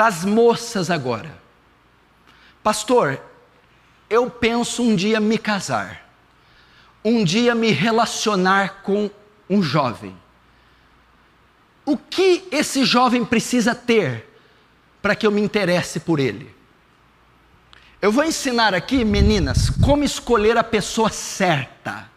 [0.00, 1.30] para as moças agora.
[2.62, 3.20] Pastor,
[4.08, 6.10] eu penso um dia me casar,
[7.04, 9.10] um dia me relacionar com
[9.46, 10.16] um jovem.
[11.84, 14.26] O que esse jovem precisa ter
[15.02, 16.50] para que eu me interesse por ele?
[18.00, 22.08] Eu vou ensinar aqui, meninas, como escolher a pessoa certa.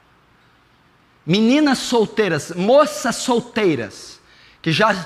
[1.25, 4.22] Meninas solteiras, moças solteiras,
[4.61, 5.05] que já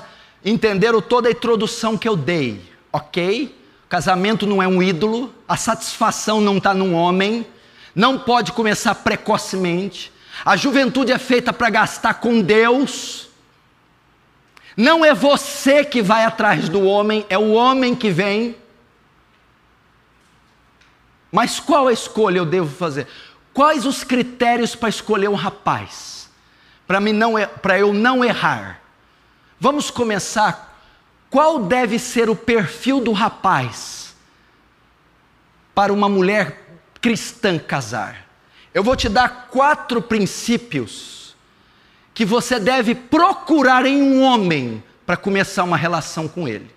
[0.50, 2.62] entenderam toda a introdução que eu dei,
[2.92, 3.56] ok?
[3.88, 7.46] Casamento não é um ídolo, a satisfação não está num homem,
[7.94, 10.12] não pode começar precocemente.
[10.44, 13.28] A juventude é feita para gastar com Deus.
[14.76, 18.54] Não é você que vai atrás do homem, é o homem que vem.
[21.32, 23.06] Mas qual a escolha eu devo fazer?
[23.52, 26.30] Quais os critérios para escolher um rapaz?
[26.86, 28.80] Para não para eu não errar.
[29.60, 30.78] Vamos começar
[31.28, 34.14] qual deve ser o perfil do rapaz
[35.74, 38.26] para uma mulher cristã casar?
[38.72, 41.36] Eu vou te dar quatro princípios
[42.14, 46.70] que você deve procurar em um homem para começar uma relação com ele.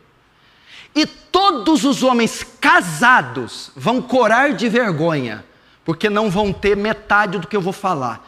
[0.95, 5.45] E todos os homens casados vão corar de vergonha,
[5.85, 8.27] porque não vão ter metade do que eu vou falar.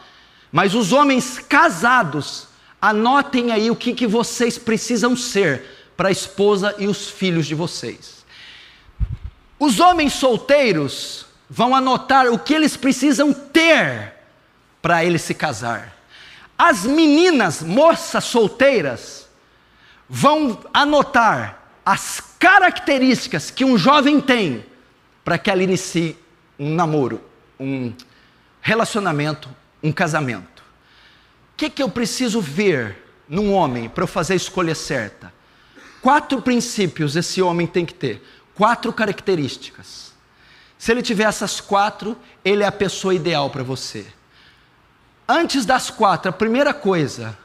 [0.50, 2.48] Mas os homens casados,
[2.84, 5.64] anotem aí o que, que vocês precisam ser
[5.96, 8.26] para a esposa e os filhos de vocês.
[9.58, 14.12] Os homens solteiros vão anotar o que eles precisam ter
[14.82, 15.96] para eles se casar.
[16.58, 19.30] As meninas, moças solteiras,
[20.06, 24.62] vão anotar as características que um jovem tem
[25.24, 26.18] para que ela inicie
[26.58, 27.22] um namoro,
[27.58, 27.94] um
[28.60, 29.48] relacionamento,
[29.82, 30.53] um casamento.
[31.54, 32.98] O que, que eu preciso ver
[33.28, 35.32] num homem para eu fazer a escolha certa?
[36.02, 38.20] Quatro princípios esse homem tem que ter,
[38.56, 40.12] quatro características.
[40.76, 44.04] Se ele tiver essas quatro, ele é a pessoa ideal para você.
[45.28, 47.38] Antes das quatro, a primeira coisa,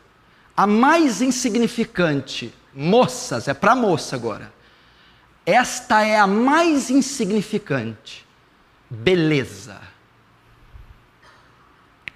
[0.58, 4.52] a mais insignificante, moças, é para moça agora.
[5.46, 8.26] Esta é a mais insignificante.
[8.90, 9.80] Beleza.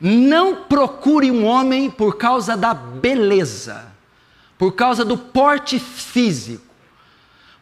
[0.06, 3.94] Não procure um homem por causa da beleza
[4.64, 6.64] por causa do porte físico,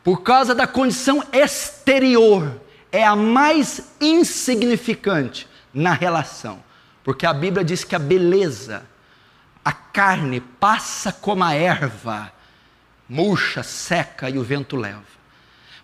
[0.04, 6.64] por causa da condição exterior, é a mais insignificante na relação.
[7.04, 8.84] Porque a Bíblia diz que a beleza,
[9.66, 12.32] a carne passa como a erva,
[13.10, 15.02] murcha, seca e o vento leva.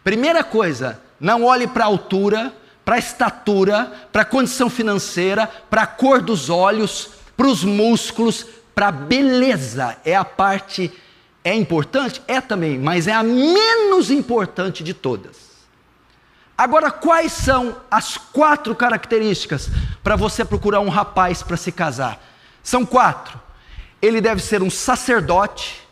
[0.03, 2.53] Primeira coisa, não olhe para a altura,
[2.88, 8.46] para a estatura, para a condição financeira, para a cor dos olhos, para os músculos,
[8.74, 9.98] para a beleza.
[10.06, 10.90] É a parte
[11.44, 12.22] é importante?
[12.30, 15.36] É também, mas é a menos importante de todas.
[16.58, 19.70] Agora, quais são as quatro características
[20.02, 22.26] para você procurar um rapaz para se casar?
[22.64, 23.38] São quatro.
[24.02, 25.86] Ele deve ser um sacerdote,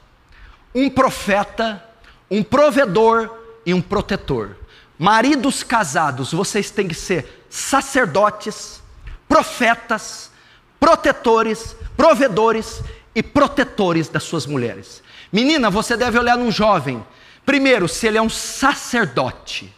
[0.73, 1.83] um profeta,
[2.31, 3.29] um provedor
[3.65, 4.55] e um protetor.
[4.97, 8.81] Maridos casados, vocês têm que ser sacerdotes,
[9.27, 10.31] profetas,
[10.79, 12.81] protetores, provedores
[13.13, 15.03] e protetores das suas mulheres.
[15.31, 17.05] Menina, você deve olhar num jovem.
[17.45, 19.73] Primeiro, se ele é um sacerdote.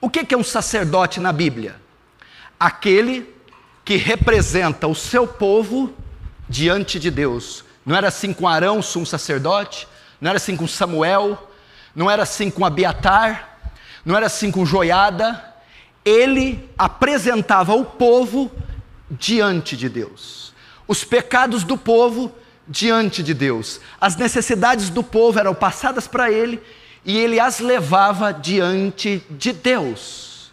[0.00, 1.76] O que é um sacerdote na Bíblia?
[2.60, 3.34] Aquele
[3.84, 5.94] que representa o seu povo
[6.48, 7.64] diante de Deus.
[7.84, 9.86] Não era assim com Arão, sumo sacerdote,
[10.20, 11.50] não era assim com Samuel,
[11.94, 13.55] não era assim com Abiatar,
[14.06, 15.44] não era assim com Joiada.
[16.04, 18.52] Ele apresentava o povo
[19.10, 20.54] diante de Deus.
[20.86, 22.32] Os pecados do povo
[22.68, 23.80] diante de Deus.
[24.00, 26.62] As necessidades do povo eram passadas para ele
[27.04, 30.52] e ele as levava diante de Deus.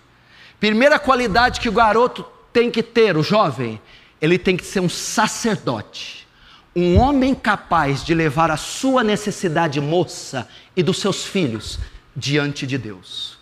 [0.59, 3.79] Primeira qualidade que o garoto tem que ter, o jovem,
[4.19, 6.27] ele tem que ser um sacerdote,
[6.75, 11.79] um homem capaz de levar a sua necessidade moça e dos seus filhos
[12.15, 13.32] diante de Deus.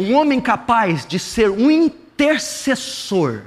[0.00, 3.42] Um homem capaz de ser um intercessor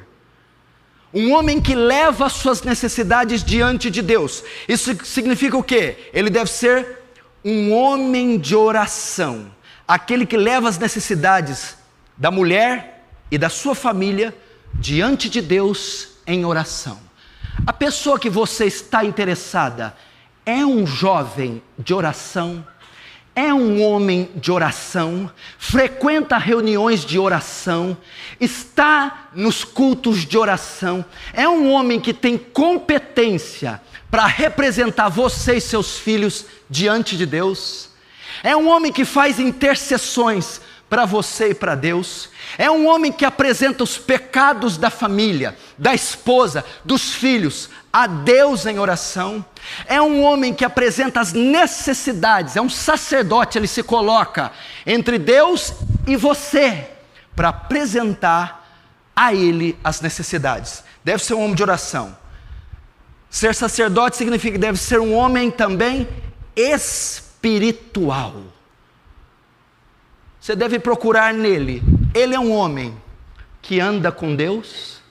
[1.13, 4.43] um homem que leva as suas necessidades diante de Deus.
[4.67, 6.09] Isso significa o quê?
[6.11, 7.03] Ele deve ser
[7.45, 9.51] um homem de oração.
[9.87, 11.77] Aquele que leva as necessidades
[12.17, 14.35] da mulher e da sua família
[14.73, 16.99] diante de Deus em oração.
[17.67, 19.95] A pessoa que você está interessada
[20.45, 22.65] é um jovem de oração
[23.35, 27.97] é um homem de oração, frequenta reuniões de oração,
[28.39, 31.03] está nos cultos de oração,
[31.33, 33.81] é um homem que tem competência
[34.11, 37.89] para representar você e seus filhos diante de Deus.
[38.43, 40.61] É um homem que faz intercessões
[40.93, 42.29] para você e para Deus.
[42.55, 48.67] É um homem que apresenta os pecados da família, da esposa, dos filhos a Deus
[48.67, 49.43] em oração.
[49.87, 54.51] É um homem que apresenta as necessidades, é um sacerdote, ele se coloca
[54.85, 55.73] entre Deus
[56.05, 56.87] e você
[57.35, 58.63] para apresentar
[59.15, 60.83] a ele as necessidades.
[61.03, 62.15] Deve ser um homem de oração.
[63.31, 66.07] Ser sacerdote significa que deve ser um homem também
[66.55, 68.52] espiritual.
[70.43, 71.81] Você deve procurar nele.
[72.13, 73.01] Ele é um homem
[73.61, 75.01] que anda com Deus.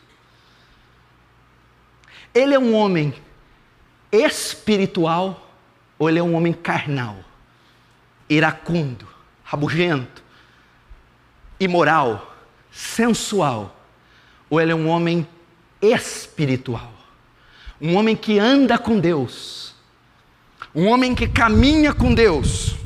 [2.34, 3.14] Ele é um homem
[4.12, 5.50] espiritual
[5.98, 7.16] ou ele é um homem carnal,
[8.28, 9.08] iracundo,
[9.42, 10.22] rabugento,
[11.58, 12.36] imoral,
[12.70, 13.74] sensual,
[14.50, 15.26] ou ele é um homem
[15.80, 16.92] espiritual,
[17.80, 19.74] um homem que anda com Deus,
[20.74, 22.81] um homem que caminha com Deus,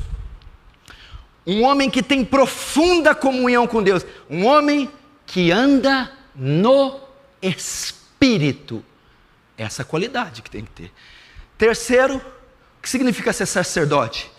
[1.47, 4.91] um homem que tem profunda comunhão com Deus, um homem
[5.25, 6.99] que anda no
[7.41, 8.83] Espírito.
[9.57, 10.91] Essa qualidade que tem que ter.
[11.57, 14.29] Terceiro, o que significa ser sacerdote?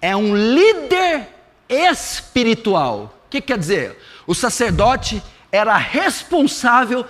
[0.00, 1.26] É um líder
[1.68, 3.14] espiritual.
[3.26, 3.98] O que quer dizer?
[4.26, 7.06] O sacerdote era responsável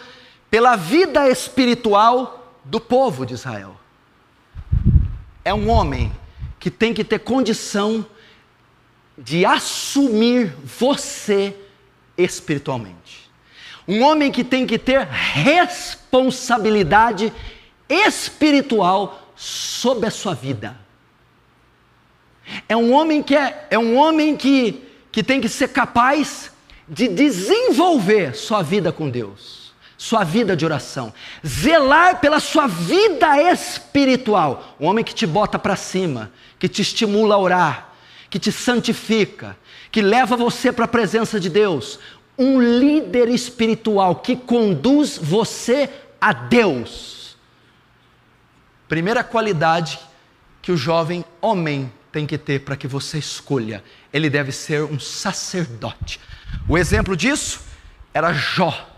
[0.49, 3.76] pela vida espiritual do povo de Israel.
[5.44, 6.12] É um homem
[6.61, 8.06] que tem que ter condição
[9.16, 11.56] de assumir você
[12.16, 13.26] espiritualmente.
[13.88, 17.32] Um homem que tem que ter responsabilidade
[17.88, 20.76] espiritual sobre a sua vida.
[22.68, 26.52] É um homem que é, é um homem que, que tem que ser capaz
[26.88, 31.12] de desenvolver sua vida com Deus, sua vida de oração,
[31.44, 34.76] zelar pela sua vida espiritual.
[34.80, 37.86] Um homem que te bota para cima, que te estimula a orar,
[38.28, 39.56] que te santifica,
[39.90, 41.99] que leva você para a presença de Deus.
[42.38, 45.88] Um líder espiritual que conduz você
[46.20, 47.37] a Deus.
[48.88, 49.99] Primeira qualidade
[50.61, 53.82] que o jovem homem tem que ter para que você escolha:
[54.12, 56.20] ele deve ser um sacerdote.
[56.69, 57.61] O exemplo disso
[58.12, 58.93] era Jó.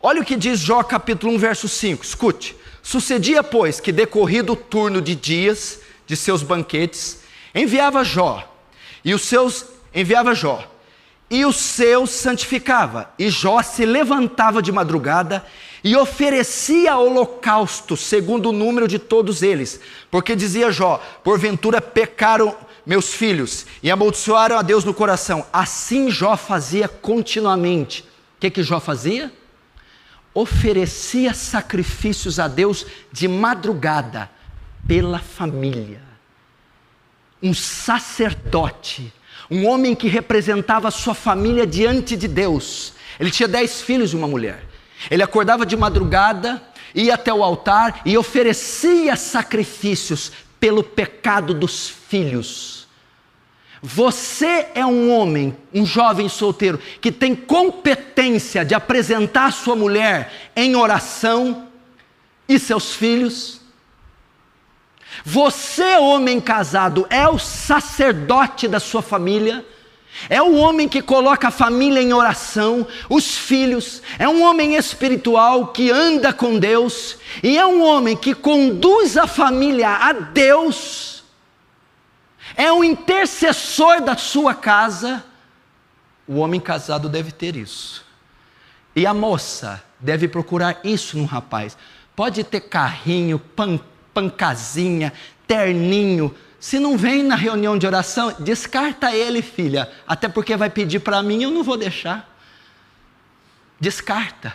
[0.00, 2.04] Olha o que diz Jó capítulo 1, verso 5.
[2.04, 2.56] Escute.
[2.82, 7.22] Sucedia, pois, que decorrido o turno de dias de seus banquetes,
[7.54, 8.53] enviava Jó
[9.04, 10.66] e os seus enviava Jó,
[11.30, 13.10] e os seus santificava.
[13.18, 15.44] E Jó se levantava de madrugada
[15.82, 19.80] e oferecia holocausto, segundo o número de todos eles,
[20.10, 22.56] porque dizia Jó: Porventura pecaram
[22.86, 25.46] meus filhos e amaldiçoaram a Deus no coração.
[25.52, 28.02] Assim Jó fazia continuamente.
[28.02, 29.32] O que, que Jó fazia?
[30.32, 34.30] Oferecia sacrifícios a Deus de madrugada
[34.86, 36.13] pela família
[37.44, 39.12] um sacerdote,
[39.50, 42.94] um homem que representava sua família diante de Deus.
[43.20, 44.64] Ele tinha dez filhos e uma mulher.
[45.10, 46.62] Ele acordava de madrugada,
[46.94, 52.88] ia até o altar e oferecia sacrifícios pelo pecado dos filhos.
[53.82, 60.74] Você é um homem, um jovem solteiro, que tem competência de apresentar sua mulher em
[60.74, 61.68] oração
[62.48, 63.60] e seus filhos
[65.22, 69.64] você, homem casado, é o sacerdote da sua família.
[70.28, 75.68] É o homem que coloca a família em oração, os filhos, é um homem espiritual
[75.68, 81.24] que anda com Deus, e é um homem que conduz a família a Deus,
[82.56, 85.24] é um intercessor da sua casa.
[86.28, 88.04] O homem casado deve ter isso,
[88.94, 91.76] e a moça deve procurar isso no rapaz.
[92.14, 95.12] Pode ter carrinho, pancada pancazinha,
[95.46, 96.34] terninho.
[96.60, 99.90] Se não vem na reunião de oração, descarta ele, filha.
[100.06, 102.32] Até porque vai pedir para mim, eu não vou deixar.
[103.78, 104.54] Descarta.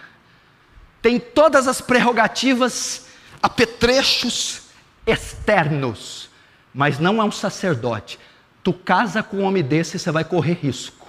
[1.01, 3.07] Tem todas as prerrogativas,
[3.43, 4.63] apetrechos
[5.05, 6.29] externos,
[6.73, 8.17] mas não é um sacerdote.
[8.63, 11.07] Tu casa com um homem desse, você vai correr risco.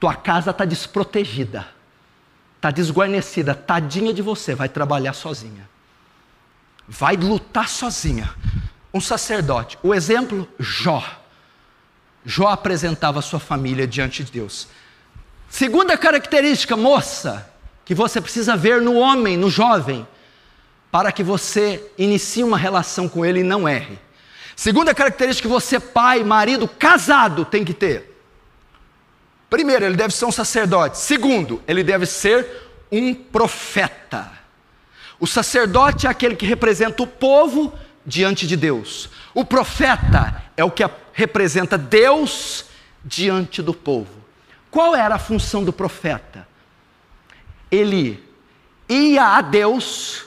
[0.00, 1.68] Tua casa está desprotegida,
[2.56, 5.71] está desguarnecida, tadinha de você, vai trabalhar sozinha
[6.88, 8.34] vai lutar sozinha.
[8.92, 9.78] Um sacerdote.
[9.82, 11.02] O exemplo, Jó.
[12.24, 14.68] Jó apresentava sua família diante de Deus.
[15.48, 17.50] Segunda característica, moça,
[17.84, 20.06] que você precisa ver no homem, no jovem,
[20.90, 23.98] para que você inicie uma relação com ele e não erre.
[24.54, 28.12] Segunda característica que você, pai, marido, casado, tem que ter.
[29.48, 30.98] Primeiro, ele deve ser um sacerdote.
[30.98, 32.46] Segundo, ele deve ser
[32.90, 34.30] um profeta.
[35.22, 37.72] O sacerdote é aquele que representa o povo
[38.04, 39.08] diante de Deus.
[39.32, 42.64] O profeta é o que representa Deus
[43.04, 44.10] diante do povo.
[44.68, 46.44] Qual era a função do profeta?
[47.70, 48.20] Ele
[48.88, 50.24] ia a Deus,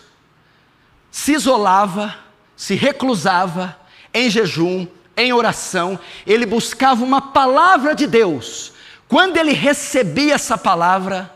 [1.12, 2.16] se isolava,
[2.56, 3.78] se reclusava
[4.14, 4.88] em jejum,
[5.18, 8.72] em oração, ele buscava uma palavra de Deus.
[9.10, 11.35] Quando ele recebia essa palavra,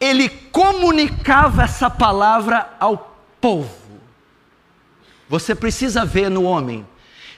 [0.00, 4.00] ele comunicava essa palavra ao povo.
[5.28, 6.86] Você precisa ver no homem,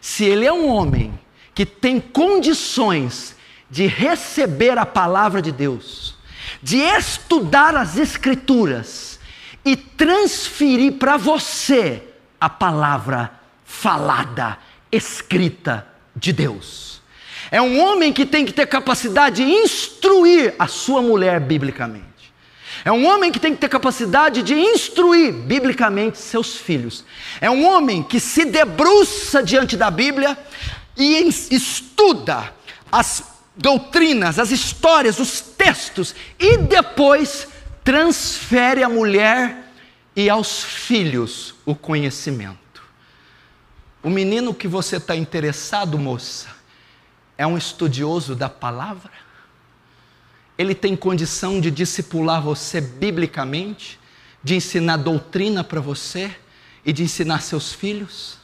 [0.01, 1.19] se ele é um homem
[1.55, 3.37] que tem condições
[3.69, 6.15] de receber a palavra de Deus,
[6.63, 9.19] de estudar as Escrituras
[9.65, 12.03] e transferir para você
[12.41, 13.33] a palavra
[13.65, 14.59] falada,
[14.91, 17.03] escrita de Deus.
[17.51, 22.12] É um homem que tem que ter capacidade de instruir a sua mulher biblicamente.
[22.85, 27.05] É um homem que tem que ter capacidade de instruir biblicamente seus filhos.
[27.41, 30.37] É um homem que se debruça diante da Bíblia
[30.97, 32.53] e estuda
[32.91, 33.25] as
[33.57, 37.47] doutrinas, as histórias, os textos e depois
[37.85, 39.73] transfere à mulher
[40.17, 42.83] e aos filhos o conhecimento.
[44.03, 46.49] O menino que você está interessado, moça,
[47.39, 49.13] é um estudioso da palavra?
[50.63, 53.99] Ele tem condição de discipular você biblicamente,
[54.45, 56.31] de ensinar doutrina para você
[56.85, 58.39] e de ensinar seus filhos?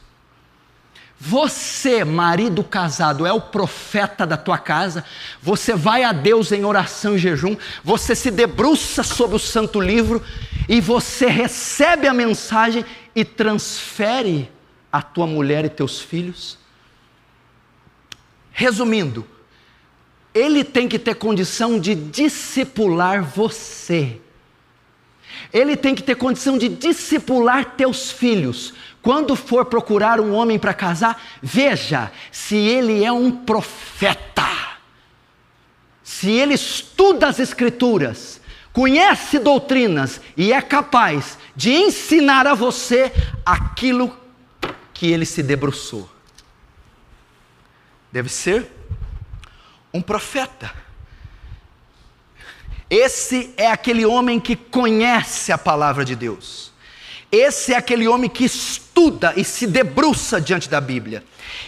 [1.17, 5.05] Você, marido casado, é o profeta da tua casa.
[5.41, 7.55] Você vai a Deus em oração e jejum.
[7.85, 10.21] Você se debruça sobre o santo livro
[10.67, 12.85] e você recebe a mensagem
[13.15, 14.51] e transfere
[14.91, 16.57] a tua mulher e teus filhos?
[18.51, 19.25] Resumindo,
[20.39, 24.19] ele tem que ter condição de discipular você.
[25.51, 28.73] Ele tem que ter condição de discipular teus filhos.
[29.01, 34.47] Quando for procurar um homem para casar, veja se ele é um profeta.
[36.03, 38.39] Se ele estuda as Escrituras,
[38.71, 43.11] conhece doutrinas e é capaz de ensinar a você
[43.45, 44.15] aquilo
[44.93, 46.09] que ele se debruçou.
[48.11, 48.78] Deve ser
[49.93, 50.71] um profeta.
[52.89, 56.71] Esse é aquele homem que conhece a palavra de Deus.
[57.31, 61.23] Esse é aquele homem que estuda e se debruça diante da Bíblia.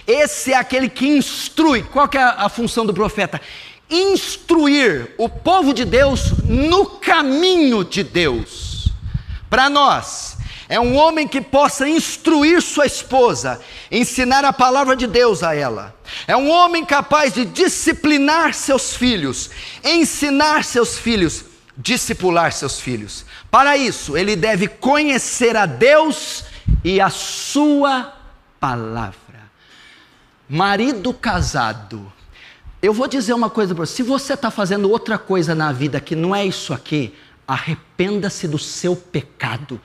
[0.08, 1.84] Esse é aquele que instrui.
[1.84, 3.40] Qual que é a função do profeta?
[3.90, 8.90] Instruir o povo de Deus no caminho de Deus.
[9.50, 10.38] Para nós,
[10.72, 13.60] é um homem que possa instruir sua esposa,
[13.92, 15.94] ensinar a palavra de Deus a ela.
[16.26, 19.50] É um homem capaz de disciplinar seus filhos,
[19.84, 21.44] ensinar seus filhos,
[21.76, 23.26] discipular seus filhos.
[23.52, 26.46] Para isso, ele deve conhecer a Deus
[26.86, 28.14] e a sua
[28.58, 29.52] palavra.
[30.48, 32.10] Marido casado,
[32.82, 36.00] eu vou dizer uma coisa para você: se você está fazendo outra coisa na vida
[36.00, 37.14] que não é isso aqui,
[37.46, 39.78] arrependa-se do seu pecado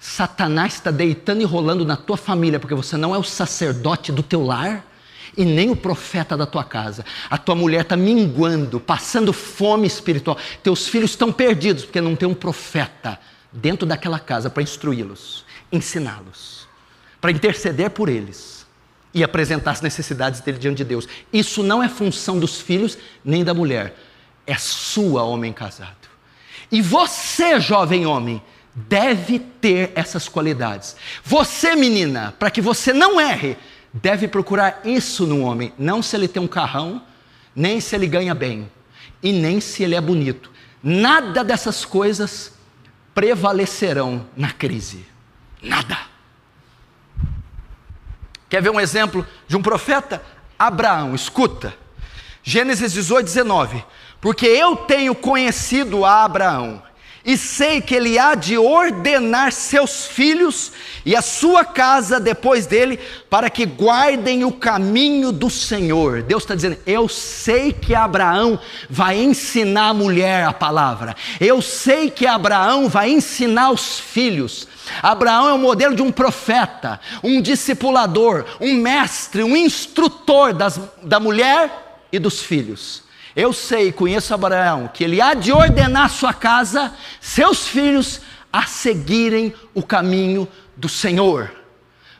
[0.00, 4.22] Satanás está deitando e rolando na tua família, porque você não é o sacerdote do
[4.22, 4.82] teu lar
[5.36, 7.04] e nem o profeta da tua casa.
[7.28, 10.38] A tua mulher está minguando, passando fome espiritual.
[10.62, 13.20] Teus filhos estão perdidos, porque não tem um profeta
[13.52, 16.66] dentro daquela casa para instruí-los, ensiná-los,
[17.20, 18.66] para interceder por eles
[19.12, 21.06] e apresentar as necessidades dele diante de Deus.
[21.30, 23.98] Isso não é função dos filhos nem da mulher,
[24.46, 26.08] é sua, homem casado.
[26.72, 28.40] E você, jovem homem,
[28.74, 30.96] deve ter essas qualidades.
[31.24, 33.56] Você, menina, para que você não erre,
[33.92, 37.02] deve procurar isso no homem, não se ele tem um carrão,
[37.54, 38.70] nem se ele ganha bem,
[39.22, 40.50] e nem se ele é bonito.
[40.82, 42.52] Nada dessas coisas
[43.14, 45.04] prevalecerão na crise.
[45.62, 45.98] Nada.
[48.48, 50.22] Quer ver um exemplo de um profeta?
[50.58, 51.74] Abraão, escuta.
[52.42, 53.84] Gênesis 18, 19.
[54.20, 56.82] Porque eu tenho conhecido a Abraão
[57.24, 60.72] e sei que ele há de ordenar seus filhos
[61.04, 62.98] e a sua casa depois dele,
[63.28, 66.22] para que guardem o caminho do Senhor.
[66.22, 68.58] Deus está dizendo: Eu sei que Abraão
[68.88, 74.66] vai ensinar a mulher a palavra, eu sei que Abraão vai ensinar os filhos.
[75.02, 81.20] Abraão é o modelo de um profeta, um discipulador, um mestre, um instrutor das, da
[81.20, 83.09] mulher e dos filhos.
[83.40, 86.92] Eu sei, conheço Abraão, que ele há de ordenar sua casa,
[87.22, 88.20] seus filhos,
[88.52, 91.50] a seguirem o caminho do Senhor.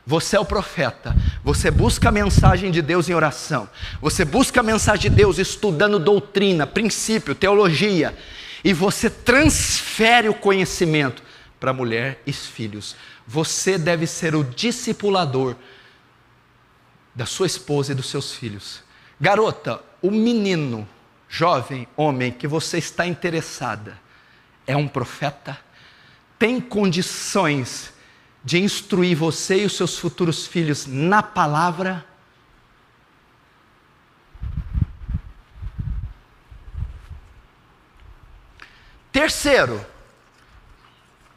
[0.06, 3.68] Você é o profeta, você busca a mensagem de Deus em oração,
[4.00, 8.16] você busca a mensagem de Deus estudando doutrina, princípio, teologia,
[8.64, 11.22] e você transfere o conhecimento
[11.60, 12.96] para mulher e filhos.
[13.26, 15.54] Você deve ser o discipulador
[17.14, 18.82] da sua esposa e dos seus filhos.
[19.20, 20.88] Garota, o menino,
[21.30, 23.96] jovem, homem que você está interessada,
[24.66, 25.56] é um profeta?
[26.36, 27.92] Tem condições
[28.42, 32.04] de instruir você e os seus futuros filhos na palavra?
[39.12, 39.84] Terceiro,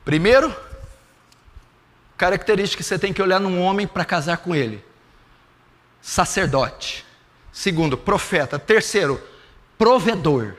[0.03, 0.55] primeiro,
[2.17, 4.83] característica que você tem que olhar num homem para casar com ele:
[6.01, 7.05] sacerdote.
[7.51, 8.57] Segundo, profeta.
[8.57, 9.21] Terceiro,
[9.83, 10.55] provedor.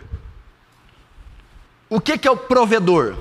[1.88, 3.16] O que, que é o provedor?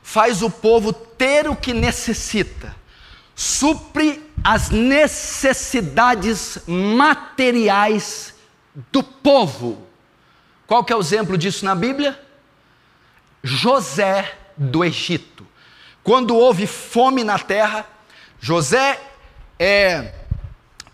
[0.00, 2.76] Faz o povo ter o que necessita,
[3.34, 8.36] supre as necessidades materiais
[8.92, 9.84] do povo.
[10.64, 12.16] Qual que é o exemplo disso na Bíblia?
[13.42, 15.44] José do Egito.
[16.04, 17.84] Quando houve fome na terra,
[18.40, 19.00] José
[19.58, 20.14] é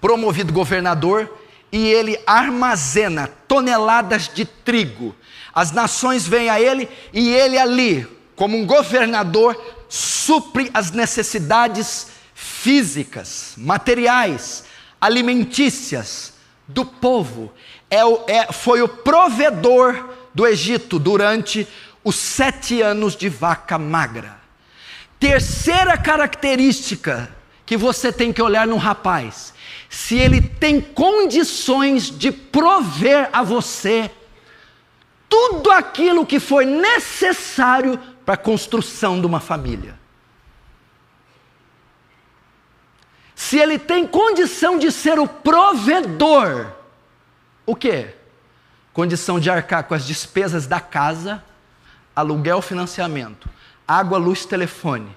[0.01, 1.40] promovido governador
[1.73, 5.15] e ele armazena toneladas de trigo.
[5.55, 9.57] As nações vêm a ele e ele ali, como um governador,
[9.89, 14.65] supre as necessidades físicas, materiais,
[15.01, 16.35] alimentícias
[16.67, 17.53] do povo.
[17.91, 18.01] É,
[18.33, 21.67] é, foi o provedor do Egito durante
[22.05, 24.39] os sete anos de vaca magra.
[25.19, 27.35] Terceira característica
[27.67, 29.53] que você tem que olhar no rapaz:
[29.91, 34.09] se ele tem condições de prover a você
[35.29, 39.99] tudo aquilo que for necessário para a construção de uma família.
[43.35, 46.73] Se ele tem condição de ser o provedor,
[47.67, 48.11] o que?
[48.93, 51.43] Condição de arcar com as despesas da casa,
[52.15, 53.49] aluguel, financiamento,
[53.89, 55.17] água, luz, telefone,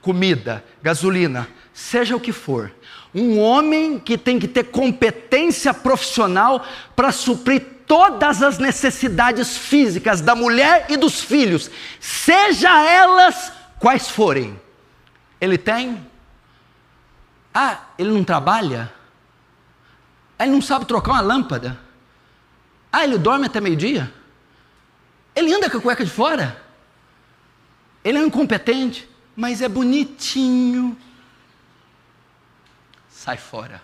[0.00, 2.72] comida, gasolina, seja o que for.
[3.14, 10.34] Um homem que tem que ter competência profissional para suprir todas as necessidades físicas da
[10.34, 14.58] mulher e dos filhos, seja elas quais forem.
[15.40, 16.04] Ele tem?
[17.52, 18.92] Ah, ele não trabalha?
[20.38, 21.78] Ah, ele não sabe trocar uma lâmpada?
[22.90, 24.12] Ah, ele dorme até meio-dia?
[25.34, 26.62] Ele anda com a cueca de fora.
[28.02, 30.96] Ele é incompetente, mas é bonitinho.
[33.24, 33.80] Sai fora.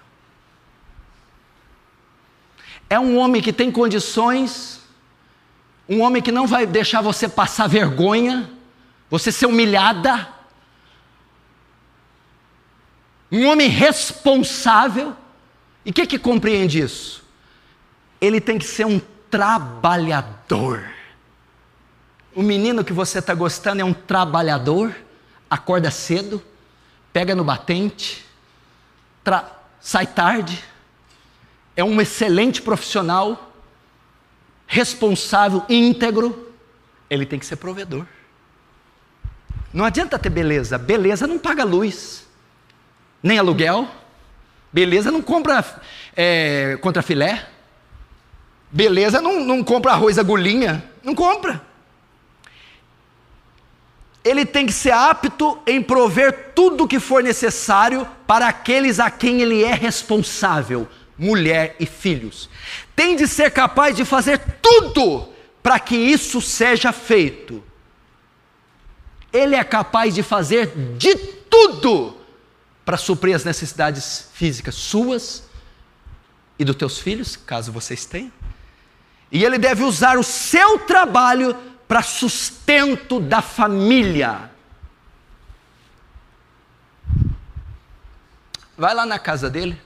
[2.91, 4.83] É um homem que tem condições,
[5.89, 8.51] um homem que não vai deixar você passar vergonha,
[9.09, 10.29] você ser humilhada.
[13.33, 15.17] Um homem responsável.
[15.87, 17.25] E o que, que compreende isso?
[18.21, 19.01] Ele tem que ser um
[19.31, 20.85] trabalhador.
[22.35, 24.95] O menino que você está gostando é um trabalhador,
[25.49, 26.43] acorda cedo,
[27.11, 28.29] pega no batente,
[29.81, 30.63] sai tarde,
[31.77, 33.53] é um excelente profissional,
[34.67, 36.53] responsável, íntegro,
[37.09, 38.07] ele tem que ser provedor.
[39.73, 42.27] Não adianta ter beleza, beleza não paga luz,
[43.23, 43.89] nem aluguel,
[44.73, 45.65] beleza não compra
[46.17, 47.49] é, contra filé,
[48.71, 51.70] beleza não, não compra arroz agulhinha, não compra
[54.23, 59.11] ele tem que ser apto em prover tudo o que for necessário para aqueles a
[59.11, 62.49] quem ele é responsável, mulher e filhos.
[62.95, 65.29] Tem de ser capaz de fazer tudo
[65.63, 67.63] para que isso seja feito.
[69.33, 72.17] Ele é capaz de fazer de tudo
[72.85, 75.45] para suprir as necessidades físicas suas
[76.59, 78.33] e dos teus filhos, caso vocês tenham.
[79.33, 81.57] E ele deve usar o seu trabalho
[81.91, 84.49] para sustento da família.
[88.79, 89.77] Vai lá na casa dele,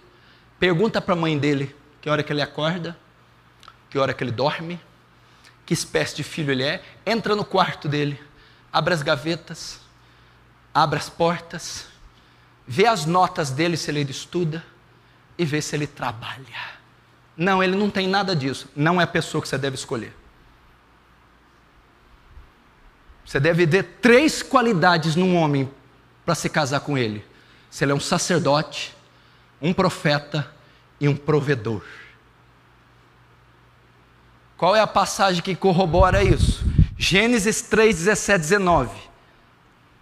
[0.60, 2.94] pergunta para a mãe dele que hora que ele acorda,
[3.88, 4.78] que hora que ele dorme,
[5.64, 8.20] que espécie de filho ele é, entra no quarto dele,
[8.70, 9.80] abre as gavetas,
[10.74, 11.86] abre as portas,
[12.68, 14.62] vê as notas dele se ele estuda
[15.38, 16.44] e vê se ele trabalha.
[17.34, 18.68] Não, ele não tem nada disso.
[18.76, 20.14] Não é a pessoa que você deve escolher.
[23.24, 25.70] Você deve ter três qualidades num homem
[26.24, 27.24] para se casar com ele:
[27.70, 28.94] se ele é um sacerdote,
[29.60, 30.50] um profeta
[31.00, 31.82] e um provedor.
[34.56, 36.64] Qual é a passagem que corrobora isso?
[36.96, 38.90] Gênesis 3, 17, 19.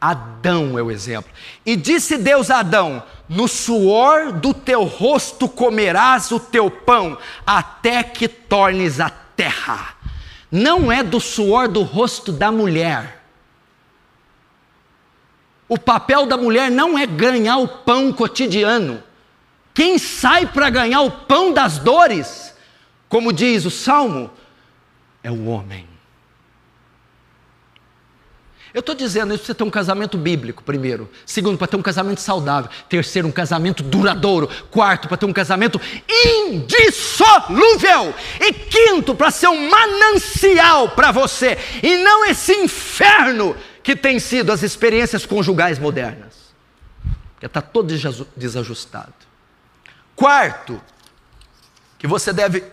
[0.01, 1.31] Adão é o exemplo.
[1.65, 8.03] E disse Deus a Adão: No suor do teu rosto comerás o teu pão, até
[8.03, 10.02] que tornes a terra
[10.53, 13.23] não é do suor do rosto da mulher.
[15.67, 19.03] O papel da mulher não é ganhar o pão cotidiano.
[19.73, 22.55] Quem sai para ganhar o pão das dores,
[23.09, 24.31] como diz o salmo,
[25.23, 25.89] é o homem.
[28.75, 31.11] Eu estou dizendo isso para você ter um casamento bíblico, primeiro.
[31.27, 32.71] Segundo, para ter um casamento saudável.
[32.89, 34.49] Terceiro, um casamento duradouro.
[34.71, 38.15] Quarto, para ter um casamento indissolúvel.
[38.41, 41.59] E quinto, para ser um manancial para você.
[41.83, 46.55] E não esse inferno que tem sido as experiências conjugais modernas.
[47.35, 47.93] Porque está todo
[48.35, 49.13] desajustado.
[50.17, 50.81] Quarto,
[51.99, 52.65] que você deve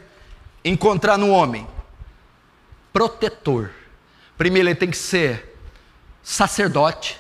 [0.63, 1.67] encontrar no homem:
[2.93, 3.71] protetor.
[4.37, 5.48] Primeiro, ele tem que ser
[6.29, 7.19] sacerdote,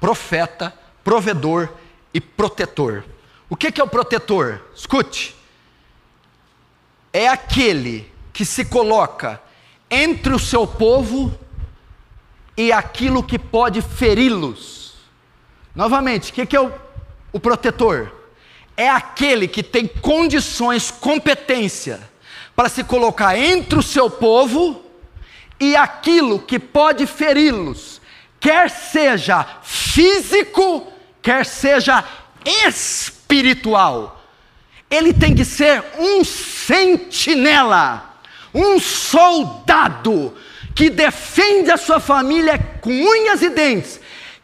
[0.00, 0.72] profeta,
[1.04, 1.68] provedor
[2.14, 3.04] e protetor.
[3.50, 4.62] O que é o protetor?
[4.74, 5.36] Escute.
[7.12, 9.38] É aquele que se coloca
[9.90, 11.38] entre o seu povo
[12.56, 14.94] e aquilo que pode feri-los.
[15.74, 16.72] Novamente, o que é o,
[17.34, 18.10] o protetor?
[18.74, 22.00] É aquele que tem condições, competência
[22.54, 24.82] para se colocar entre o seu povo
[25.60, 28.00] e aquilo que pode feri-los
[28.46, 30.86] quer seja físico,
[31.20, 32.04] quer seja
[32.64, 34.24] espiritual.
[34.88, 38.20] Ele tem que ser um sentinela,
[38.54, 40.32] um soldado
[40.76, 43.98] que defende a sua família com unhas e dentes,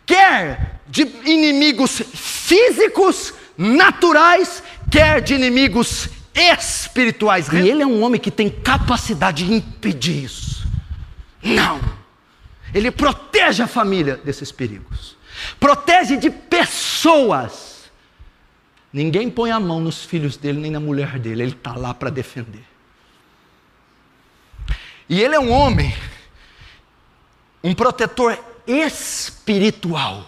[0.04, 7.46] quer de inimigos físicos, naturais, quer de inimigos espirituais.
[7.52, 10.66] E ele é um homem que tem capacidade de impedir isso.
[11.40, 12.01] Não.
[12.74, 15.16] Ele protege a família desses perigos.
[15.58, 17.90] Protege de pessoas.
[18.92, 21.42] Ninguém põe a mão nos filhos dele nem na mulher dele.
[21.42, 22.64] Ele está lá para defender.
[25.08, 25.94] E ele é um homem,
[27.62, 30.26] um protetor espiritual.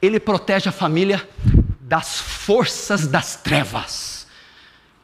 [0.00, 1.26] Ele protege a família
[1.80, 4.26] das forças das trevas.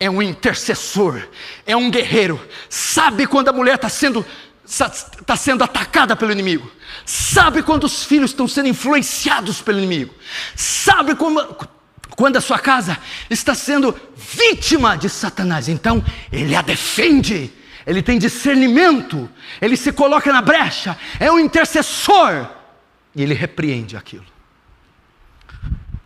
[0.01, 1.29] É um intercessor,
[1.67, 2.41] é um guerreiro.
[2.69, 4.25] Sabe quando a mulher está sendo
[4.68, 6.70] está sendo atacada pelo inimigo,
[7.04, 10.14] sabe quando os filhos estão sendo influenciados pelo inimigo,
[10.54, 11.40] sabe como,
[12.11, 12.98] quando a sua casa
[13.31, 17.50] está sendo vítima de Satanás, então ele a defende,
[17.87, 19.28] ele tem discernimento,
[19.61, 22.50] ele se coloca na brecha, é um intercessor
[23.14, 24.26] e ele repreende aquilo.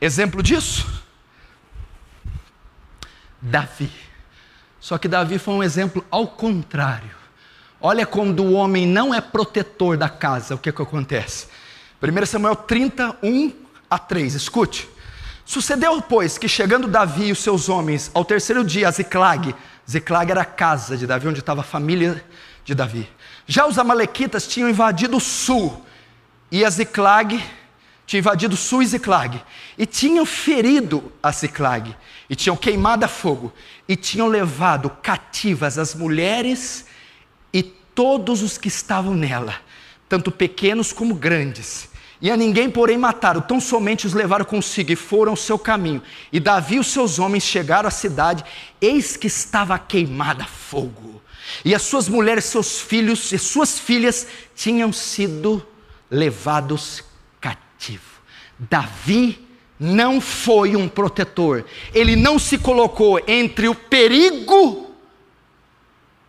[0.01, 0.87] Exemplo disso?
[3.40, 3.90] Davi.
[4.81, 7.22] Só que Davi foi um exemplo ao contrário.
[7.85, 11.49] Olha quando o homem não é protetor da casa, o que, que acontece?
[12.01, 13.53] 1 Samuel 31
[13.90, 14.88] a 3, escute.
[15.45, 19.53] Sucedeu, pois, que chegando Davi e os seus homens ao terceiro dia a Ziclag,
[19.90, 22.25] Ziclag era a casa de Davi, onde estava a família
[22.64, 23.11] de Davi.
[23.49, 25.85] Já os amalequitas tinham invadido o sul,
[26.53, 27.45] e a Ziclag
[28.07, 29.42] tinha invadido o sul e Ziclag,
[29.77, 31.97] e tinham ferido a Ziclag,
[32.31, 33.53] e tinham queimado a fogo,
[33.88, 36.87] e tinham levado cativas as mulheres
[37.53, 39.57] e todos os que estavam nela,
[40.09, 41.91] tanto pequenos como grandes.
[42.21, 46.01] E a ninguém, porém, mataram, tão somente os levaram consigo e foram ao seu caminho.
[46.33, 48.45] E Davi e os seus homens chegaram à cidade,
[48.81, 51.21] eis que estava queimada a fogo.
[51.65, 55.67] E as suas mulheres, seus filhos e suas filhas tinham sido
[56.09, 57.03] levados
[57.41, 58.12] cativos.
[58.57, 59.45] Davi
[59.79, 64.82] não foi um protetor, ele não se colocou entre o perigo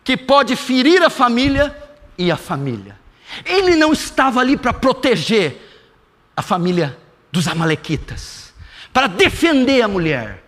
[0.04, 1.74] que pode ferir a família
[2.16, 2.96] e a família.
[3.44, 5.60] Ele não estava ali para proteger
[6.36, 6.96] a família
[7.32, 8.52] dos Amalequitas,
[8.92, 10.44] para defender a mulher.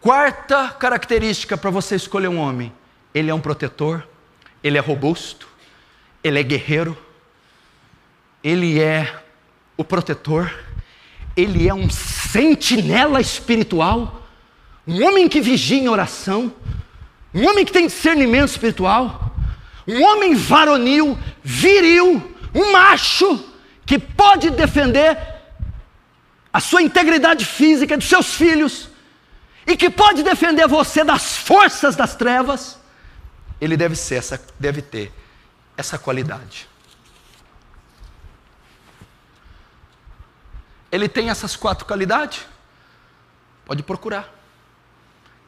[0.00, 2.72] Quarta característica para você escolher um homem:
[3.14, 4.06] ele é um protetor,
[4.62, 5.46] ele é robusto,
[6.22, 6.98] ele é guerreiro,
[8.42, 9.22] ele é
[9.76, 10.52] o protetor,
[11.36, 14.26] ele é um sentinela espiritual,
[14.86, 16.52] um homem que vigia em oração,
[17.34, 19.34] um homem que tem discernimento espiritual,
[19.86, 23.44] um homem varonil, viril, um macho
[23.86, 25.16] que pode defender
[26.52, 28.88] a sua integridade física dos seus filhos
[29.66, 32.78] e que pode defender você das forças das trevas,
[33.60, 35.12] ele deve ser essa, deve ter
[35.76, 36.68] essa qualidade.
[40.90, 42.44] Ele tem essas quatro qualidades?
[43.64, 44.41] Pode procurar.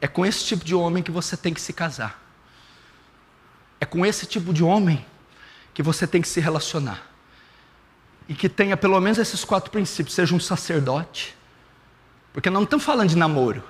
[0.01, 2.21] É com esse tipo de homem que você tem que se casar.
[3.79, 5.05] É com esse tipo de homem
[5.73, 7.03] que você tem que se relacionar.
[8.27, 11.35] E que tenha pelo menos esses quatro princípios: seja um sacerdote,
[12.33, 13.63] porque não estamos falando de namoro,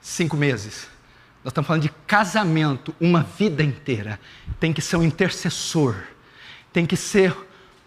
[0.00, 0.88] cinco meses.
[1.44, 4.18] Nós estamos falando de casamento, uma vida inteira.
[4.58, 5.94] Tem que ser um intercessor,
[6.72, 7.36] tem que ser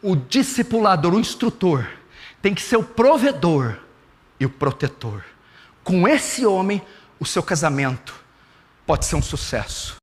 [0.02, 1.88] o discipulador, o instrutor,
[2.42, 3.78] tem que ser o provedor
[4.40, 5.24] e o protetor.
[5.84, 6.80] com esse homem,
[7.22, 8.16] o seu casamento
[8.84, 10.01] pode ser um sucesso.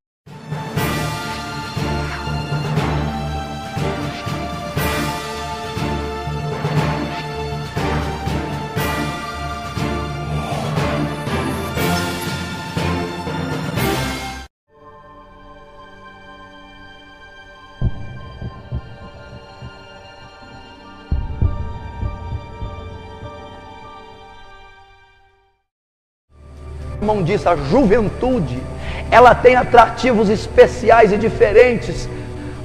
[27.01, 28.61] Irmão disse, a juventude,
[29.11, 32.09] ela tem atrativos especiais e diferentes.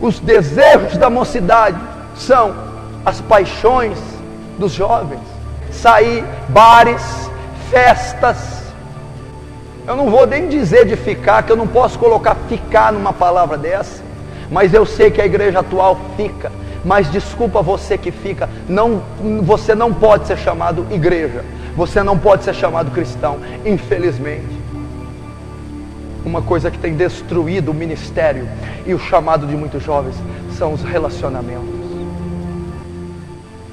[0.01, 1.77] Os desejos da mocidade
[2.15, 2.53] são
[3.05, 3.97] as paixões
[4.57, 5.21] dos jovens.
[5.71, 7.29] Sair, bares,
[7.69, 8.63] festas.
[9.87, 13.57] Eu não vou nem dizer de ficar, que eu não posso colocar ficar numa palavra
[13.57, 14.01] dessa.
[14.49, 16.51] Mas eu sei que a igreja atual fica.
[16.85, 19.01] Mas desculpa você que fica, não,
[19.41, 21.45] você não pode ser chamado igreja.
[21.75, 24.61] Você não pode ser chamado cristão, infelizmente.
[26.23, 28.47] Uma coisa que tem destruído o ministério
[28.85, 30.15] e o chamado de muitos jovens
[30.57, 31.67] são os relacionamentos,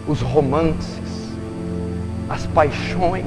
[0.09, 1.31] os romances,
[2.29, 3.27] as paixões.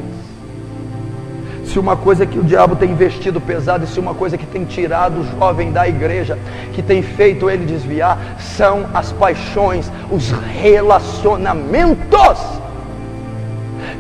[1.66, 4.66] Se uma coisa que o diabo tem investido pesado, e se uma coisa que tem
[4.66, 6.38] tirado o jovem da igreja,
[6.74, 12.62] que tem feito ele desviar, são as paixões, os relacionamentos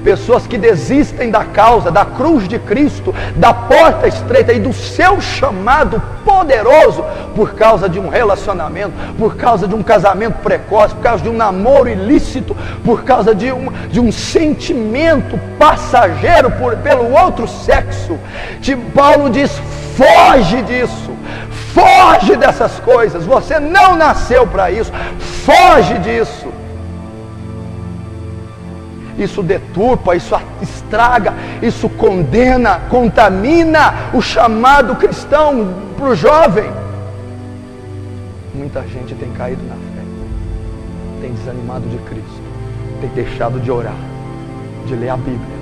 [0.03, 5.21] pessoas que desistem da causa, da cruz de Cristo, da porta estreita e do seu
[5.21, 7.03] chamado poderoso
[7.35, 11.37] por causa de um relacionamento, por causa de um casamento precoce, por causa de um
[11.37, 18.19] namoro ilícito, por causa de um, de um sentimento passageiro por, pelo outro sexo.
[18.59, 19.51] De Paulo diz:
[19.95, 21.11] foge disso.
[21.73, 24.91] Foge dessas coisas, você não nasceu para isso,
[25.43, 26.47] foge disso
[29.23, 36.69] isso deturpa, isso estraga, isso condena, contamina o chamado cristão para o jovem.
[38.53, 40.03] Muita gente tem caído na fé,
[41.21, 42.43] tem desanimado de Cristo,
[43.01, 43.95] tem deixado de orar,
[44.85, 45.57] de ler a Bíblia,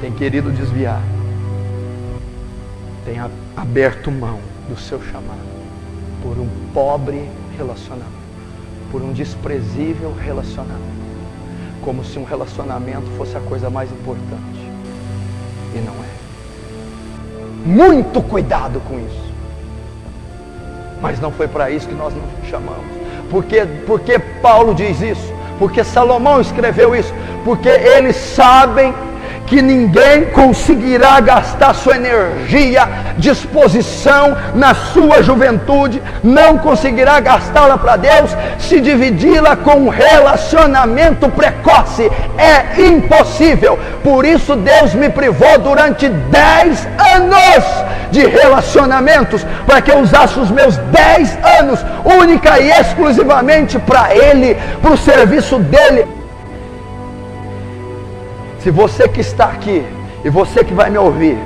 [0.00, 1.02] tem querido desviar,
[3.04, 3.16] tem
[3.56, 5.52] aberto mão do seu chamado
[6.22, 8.10] por um pobre relacionamento,
[8.90, 11.01] por um desprezível relacionamento
[11.82, 14.70] como se um relacionamento fosse a coisa mais importante.
[15.74, 17.66] E não é.
[17.66, 19.32] Muito cuidado com isso.
[21.00, 22.86] Mas não foi para isso que nós nos chamamos.
[23.30, 25.32] Porque, porque Paulo diz isso?
[25.58, 27.12] Porque Salomão escreveu isso?
[27.44, 28.94] Porque eles sabem
[29.46, 38.36] que ninguém conseguirá gastar sua energia, disposição na sua juventude, não conseguirá gastá-la para Deus,
[38.58, 42.10] se dividi-la com um relacionamento precoce.
[42.38, 43.78] É impossível.
[44.02, 47.64] Por isso Deus me privou durante 10 anos
[48.10, 54.56] de relacionamentos, para que eu usasse os meus 10 anos única e exclusivamente para Ele,
[54.80, 56.21] para o serviço dEle.
[58.62, 59.84] Se você que está aqui
[60.24, 61.36] e você que vai me ouvir,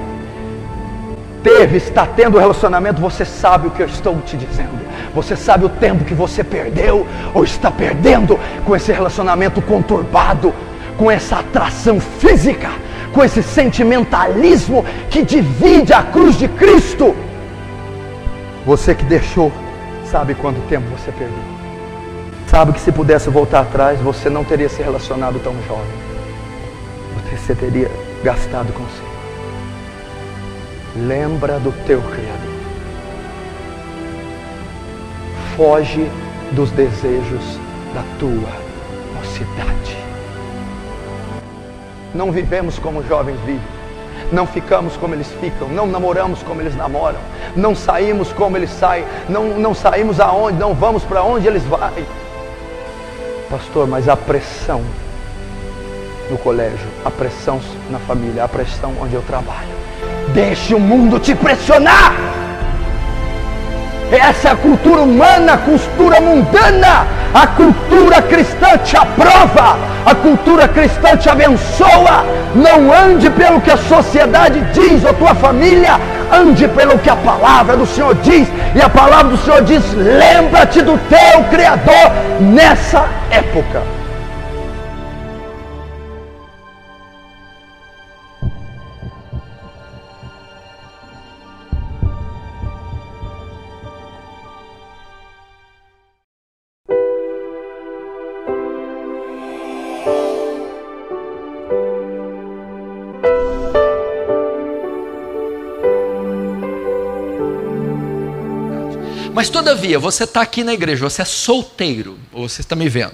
[1.42, 4.84] teve, está tendo relacionamento, você sabe o que eu estou te dizendo.
[5.14, 10.52] Você sabe o tempo que você perdeu ou está perdendo com esse relacionamento conturbado,
[10.98, 12.68] com essa atração física,
[13.14, 17.16] com esse sentimentalismo que divide a cruz de Cristo.
[18.66, 19.50] Você que deixou,
[20.04, 21.56] sabe quanto tempo você perdeu.
[22.48, 26.05] Sabe que se pudesse voltar atrás, você não teria se relacionado tão jovem
[27.36, 27.90] você teria
[28.22, 29.02] gastado você.
[31.06, 32.56] Lembra do teu Criador.
[35.56, 36.10] Foge
[36.52, 37.58] dos desejos
[37.94, 38.52] da tua
[39.14, 39.96] mocidade.
[42.14, 43.76] Não vivemos como jovens vivem.
[44.32, 47.20] Não ficamos como eles ficam, não namoramos como eles namoram,
[47.54, 51.78] não saímos como eles saem, não, não saímos aonde, não vamos para onde eles vão.
[53.48, 54.82] Pastor, mas a pressão
[56.30, 57.60] no colégio, a pressão
[57.90, 59.76] na família, a pressão onde eu trabalho.
[60.28, 62.14] Deixe o mundo te pressionar.
[64.10, 67.06] Essa é a cultura humana, a cultura mundana.
[67.34, 72.24] A cultura cristã te aprova, a cultura cristã te abençoa.
[72.54, 76.00] Não ande pelo que a sociedade diz ou tua família,
[76.32, 78.48] ande pelo que a palavra do Senhor diz.
[78.74, 83.82] E a palavra do Senhor diz: lembra-te do teu Criador nessa época.
[109.36, 113.12] Mas todavia, você está aqui na igreja, você é solteiro, ou você está me vendo,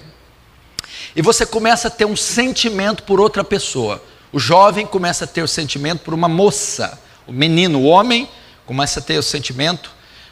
[1.16, 4.00] e você começa a ter um sentimento por outra pessoa.
[4.32, 8.28] O jovem começa a ter o sentimento por uma moça, o menino, o homem,
[8.64, 9.90] começa a ter o sentimento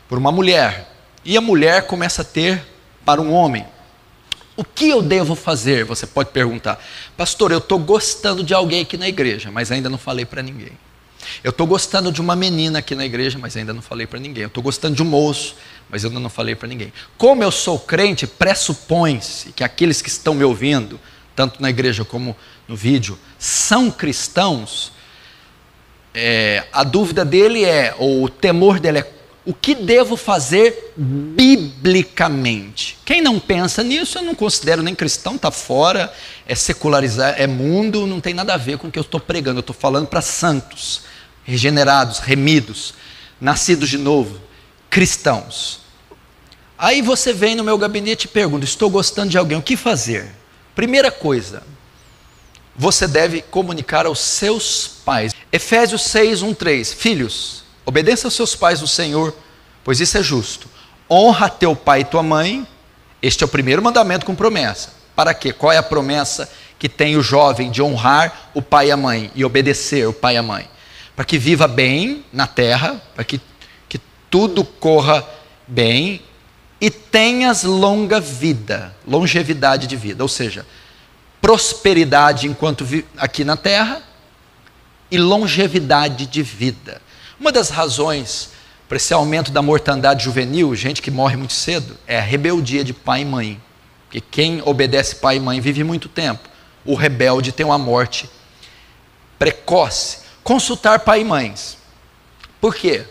[0.08, 2.64] por uma mulher, e a mulher começa a ter
[3.04, 3.66] para um homem.
[4.56, 5.84] O que eu devo fazer?
[5.86, 6.80] Você pode perguntar,
[7.16, 7.50] pastor.
[7.50, 10.78] Eu estou gostando de alguém aqui na igreja, mas ainda não falei para ninguém.
[11.42, 14.42] Eu estou gostando de uma menina aqui na igreja, mas ainda não falei para ninguém.
[14.42, 15.54] Eu estou gostando de um moço,
[15.90, 16.92] mas eu ainda não falei para ninguém.
[17.18, 21.00] Como eu sou crente, pressupõe-se que aqueles que estão me ouvindo,
[21.34, 22.36] tanto na igreja como
[22.68, 24.92] no vídeo, são cristãos.
[26.14, 29.12] É, a dúvida dele é, ou o temor dele é,
[29.44, 32.98] o que devo fazer biblicamente?
[33.04, 36.12] Quem não pensa nisso, eu não considero nem cristão, está fora,
[36.46, 39.58] é secularizar, é mundo, não tem nada a ver com o que eu estou pregando.
[39.58, 41.02] Eu estou falando para santos,
[41.42, 42.94] regenerados, remidos,
[43.40, 44.49] nascidos de novo,
[44.90, 45.80] cristãos.
[46.76, 50.30] Aí você vem no meu gabinete e pergunta: estou gostando de alguém, o que fazer?
[50.74, 51.62] Primeira coisa,
[52.76, 55.34] você deve comunicar aos seus pais.
[55.52, 56.92] Efésios 6, 1, 3.
[56.94, 59.34] Filhos, obedeça aos seus pais no Senhor,
[59.84, 60.68] pois isso é justo.
[61.10, 62.66] Honra teu pai e tua mãe.
[63.20, 64.94] Este é o primeiro mandamento com promessa.
[65.14, 65.52] Para quê?
[65.52, 69.30] Qual é a promessa que tem o jovem de honrar o pai e a mãe
[69.34, 70.66] e obedecer o pai e a mãe?
[71.14, 73.38] Para que viva bem na terra, para que,
[74.30, 75.28] tudo corra
[75.66, 76.22] bem
[76.80, 80.64] e tenhas longa vida, longevidade de vida, ou seja,
[81.42, 82.86] prosperidade enquanto
[83.18, 84.02] aqui na terra
[85.10, 87.02] e longevidade de vida.
[87.38, 88.50] Uma das razões
[88.88, 92.92] para esse aumento da mortandade juvenil, gente que morre muito cedo, é a rebeldia de
[92.92, 93.60] pai e mãe.
[94.04, 96.48] Porque quem obedece pai e mãe vive muito tempo.
[96.84, 98.28] O rebelde tem uma morte
[99.38, 100.18] precoce.
[100.42, 101.78] Consultar pai e mães.
[102.60, 103.06] Por quê?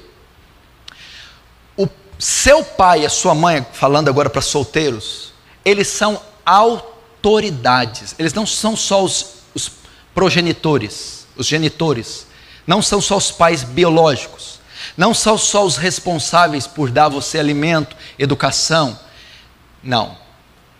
[2.19, 5.31] Seu pai e a sua mãe, falando agora para solteiros,
[5.63, 8.13] eles são autoridades.
[8.19, 9.71] Eles não são só os, os
[10.13, 12.27] progenitores, os genitores.
[12.67, 14.59] Não são só os pais biológicos.
[14.97, 18.99] Não são só os responsáveis por dar a você alimento, educação.
[19.81, 20.17] Não.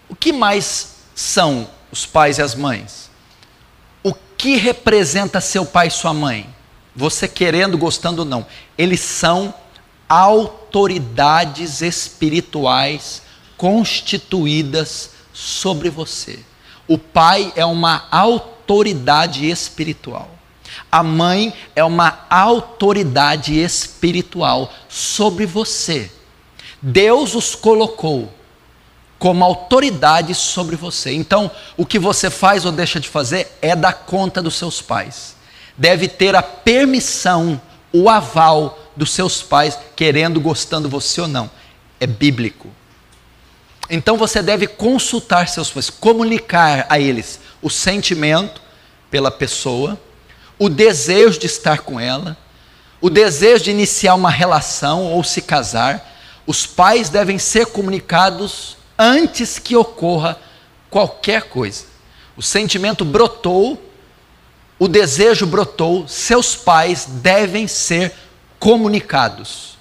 [0.09, 3.09] O que mais são os pais e as mães?
[4.03, 6.53] O que representa seu pai e sua mãe?
[6.93, 8.45] Você querendo, gostando ou não.
[8.77, 9.53] Eles são
[10.09, 10.58] autoridades
[11.81, 13.21] espirituais
[13.57, 16.39] constituídas sobre você.
[16.87, 20.29] O pai é uma autoridade espiritual.
[20.91, 26.11] A mãe é uma autoridade espiritual sobre você.
[26.81, 28.31] Deus os colocou
[29.19, 31.13] como autoridade sobre você.
[31.13, 35.35] Então, o que você faz ou deixa de fazer é dar conta dos seus pais.
[35.77, 41.49] Deve ter a permissão, o aval dos seus pais, querendo, gostando você ou não.
[42.01, 42.67] É bíblico.
[43.89, 48.61] Então você deve consultar seus pais, comunicar a eles o sentimento
[49.09, 49.97] pela pessoa,
[50.59, 52.37] o desejo de estar com ela,
[52.99, 56.05] o desejo de iniciar uma relação ou se casar.
[56.45, 60.37] Os pais devem ser comunicados antes que ocorra
[60.89, 61.85] qualquer coisa.
[62.35, 63.81] O sentimento brotou,
[64.77, 68.13] o desejo brotou, seus pais devem ser
[68.59, 69.77] comunicados.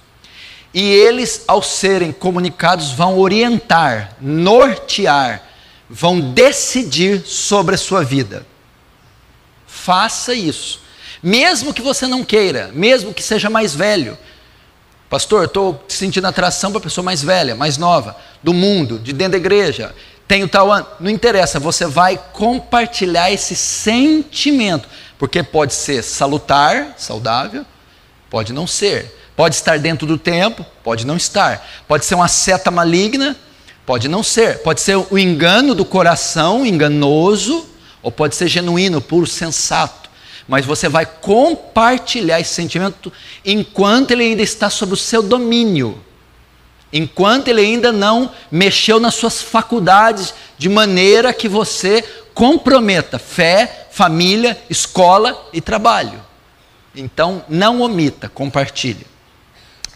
[0.73, 5.43] E eles, ao serem comunicados, vão orientar, nortear,
[5.89, 8.45] vão decidir sobre a sua vida.
[9.67, 10.81] Faça isso.
[11.21, 14.17] Mesmo que você não queira, mesmo que seja mais velho,
[15.09, 19.31] Pastor, estou sentindo atração para a pessoa mais velha, mais nova, do mundo, de dentro
[19.31, 19.93] da igreja.
[20.27, 20.85] Tenho tal ano.
[20.99, 24.87] Não interessa, você vai compartilhar esse sentimento.
[25.17, 27.65] Porque pode ser salutar, saudável,
[28.29, 29.17] pode não ser.
[29.35, 31.65] Pode estar dentro do tempo, pode não estar.
[31.87, 33.37] Pode ser uma seta maligna,
[33.85, 34.59] pode não ser.
[34.59, 37.65] Pode ser o engano do coração, enganoso,
[38.01, 40.09] ou pode ser genuíno, puro, sensato
[40.49, 43.13] mas você vai compartilhar esse sentimento
[43.45, 46.03] enquanto ele ainda está sob o seu domínio,
[46.91, 52.03] enquanto ele ainda não mexeu nas suas faculdades, de maneira que você
[52.33, 56.19] comprometa fé, família, escola e trabalho.
[56.95, 59.05] Então, não omita, compartilhe.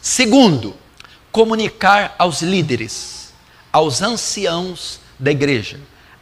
[0.02, 0.76] Segundo,
[1.32, 3.34] comunicar aos líderes,
[3.72, 5.80] aos anciãos da igreja,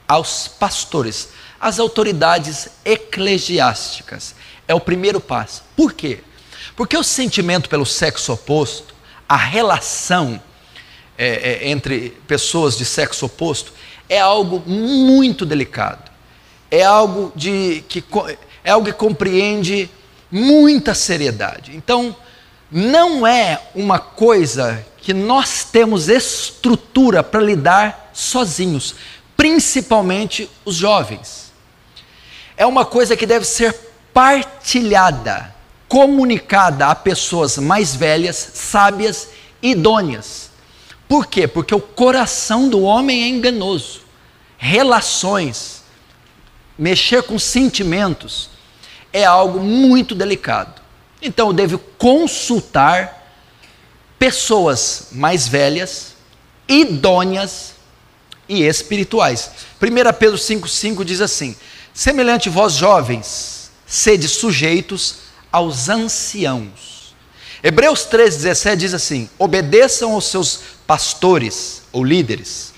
[0.07, 1.29] aos pastores
[1.61, 4.33] as autoridades eclesiásticas.
[4.67, 5.63] É o primeiro passo.
[5.75, 6.19] Por quê?
[6.75, 8.95] Porque o sentimento pelo sexo oposto,
[9.29, 10.41] a relação
[11.17, 13.73] é, é, entre pessoas de sexo oposto,
[14.09, 16.09] é algo muito delicado.
[16.71, 18.03] É algo de que
[18.63, 19.89] é algo que compreende
[20.31, 21.75] muita seriedade.
[21.75, 22.15] Então,
[22.71, 28.95] não é uma coisa que nós temos estrutura para lidar sozinhos,
[29.35, 31.51] principalmente os jovens.
[32.55, 33.73] É uma coisa que deve ser
[34.13, 35.53] partilhada,
[35.87, 39.29] comunicada a pessoas mais velhas, sábias,
[39.61, 40.51] idôneas.
[41.07, 41.47] Por quê?
[41.47, 44.01] Porque o coração do homem é enganoso.
[44.57, 45.83] Relações,
[46.77, 48.50] mexer com sentimentos,
[49.13, 50.81] é algo muito delicado.
[51.21, 53.21] Então eu devo consultar
[54.17, 56.13] pessoas mais velhas,
[56.67, 57.73] idôneas
[58.47, 59.51] e espirituais.
[59.81, 61.55] 1 Pedro 5,5 diz assim:
[61.93, 65.17] Semelhante vós jovens, sede sujeitos
[65.51, 67.13] aos anciãos.
[67.63, 72.73] Hebreus 3,17 diz assim: obedeçam aos seus pastores ou líderes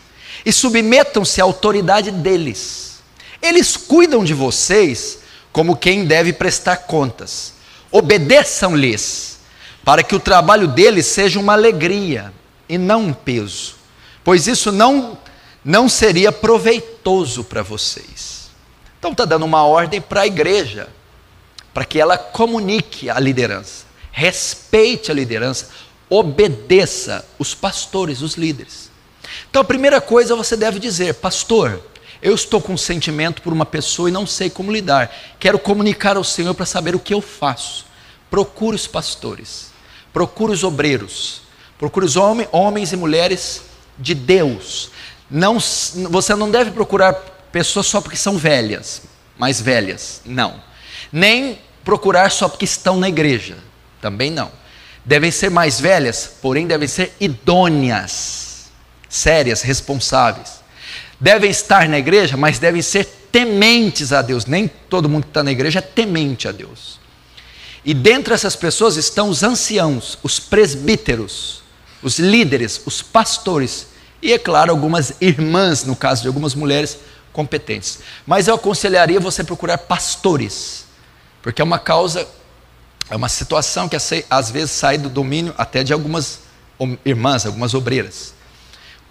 [0.46, 3.00] e submetam-se à autoridade deles.
[3.42, 5.20] Eles cuidam de vocês
[5.54, 7.54] como quem deve prestar contas.
[7.92, 9.40] Obedeçam-lhes,
[9.86, 12.34] para que o trabalho deles seja uma alegria
[12.68, 13.76] e não um peso,
[14.24, 15.18] pois isso não,
[15.64, 18.50] não seria proveitoso para vocês.
[18.98, 20.90] Então está dando uma ordem para a igreja,
[21.74, 25.68] para que ela comunique a liderança, respeite a liderança,
[26.10, 28.90] obedeça os pastores, os líderes.
[29.50, 31.80] Então a primeira coisa você deve dizer, pastor,
[32.24, 35.14] eu estou com um sentimento por uma pessoa e não sei como lidar.
[35.38, 37.86] Quero comunicar ao Senhor para saber o que eu faço.
[38.32, 39.72] Procure os pastores,
[40.14, 41.42] procure os obreiros,
[41.78, 43.64] procure os homens, homens e mulheres
[44.00, 44.90] de Deus.
[45.30, 45.60] Não,
[46.10, 47.14] você não deve procurar
[47.52, 49.02] pessoas só porque são velhas,
[49.38, 50.22] mais velhas.
[50.26, 50.64] Não.
[51.12, 53.58] Nem procurar só porque estão na igreja.
[54.02, 54.50] Também não.
[55.04, 58.72] Devem ser mais velhas, porém devem ser idôneas,
[59.10, 60.63] sérias, responsáveis
[61.24, 64.46] devem estar na igreja, mas devem ser tementes a Deus.
[64.46, 67.00] Nem todo mundo que está na igreja é temente a Deus.
[67.86, 71.64] E dentre essas pessoas estão os anciãos, os presbíteros,
[72.02, 73.88] os líderes, os pastores
[74.22, 76.98] e, é claro, algumas irmãs, no caso de algumas mulheres
[77.32, 78.00] competentes.
[78.28, 80.86] Mas eu aconselharia você procurar pastores,
[81.42, 82.28] porque é uma causa,
[83.10, 83.96] é uma situação que
[84.30, 86.40] às vezes sai do domínio até de algumas
[87.06, 88.34] irmãs, algumas obreiras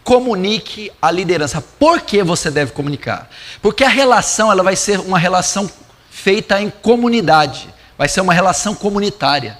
[0.05, 1.61] comunique a liderança.
[1.61, 3.31] Por que você deve comunicar?
[3.61, 5.71] Porque a relação ela vai ser uma relação
[6.11, 9.59] feita em comunidade, vai ser uma relação comunitária.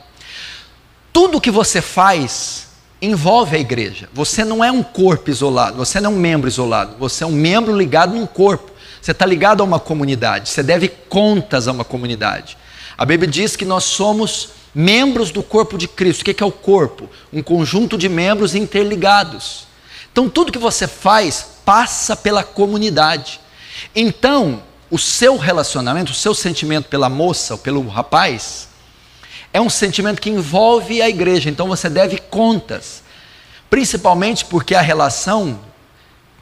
[1.13, 2.69] Tudo que você faz
[3.01, 4.09] envolve a igreja.
[4.13, 7.33] Você não é um corpo isolado, você não é um membro isolado, você é um
[7.33, 8.71] membro ligado num corpo.
[9.01, 12.57] Você está ligado a uma comunidade, você deve contas a uma comunidade.
[12.97, 16.21] A Bíblia diz que nós somos membros do corpo de Cristo.
[16.21, 17.11] O que é o corpo?
[17.33, 19.67] Um conjunto de membros interligados.
[20.13, 23.41] Então, tudo que você faz passa pela comunidade.
[23.97, 28.69] Então, o seu relacionamento, o seu sentimento pela moça ou pelo rapaz,
[29.55, 31.49] é um sentimento que envolve a igreja.
[31.49, 33.03] Então, você deve contas.
[33.71, 35.59] Principalmente porque a relação,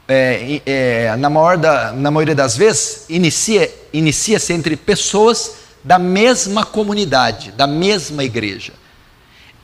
[0.05, 6.65] é, é, na, maior da, na maioria das vezes, inicia-se inicia entre pessoas da mesma
[6.65, 8.73] comunidade, da mesma igreja.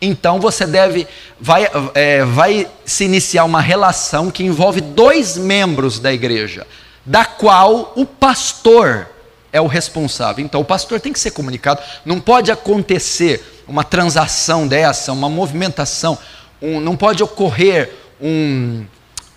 [0.01, 1.07] Então você deve,
[1.39, 6.67] vai, é, vai se iniciar uma relação que envolve dois membros da igreja,
[7.05, 9.09] da qual o pastor
[9.51, 10.45] é o responsável.
[10.45, 11.81] Então o pastor tem que ser comunicado.
[12.05, 16.17] Não pode acontecer uma transação dessa, uma movimentação,
[16.61, 17.91] um, não pode ocorrer
[18.21, 18.85] um,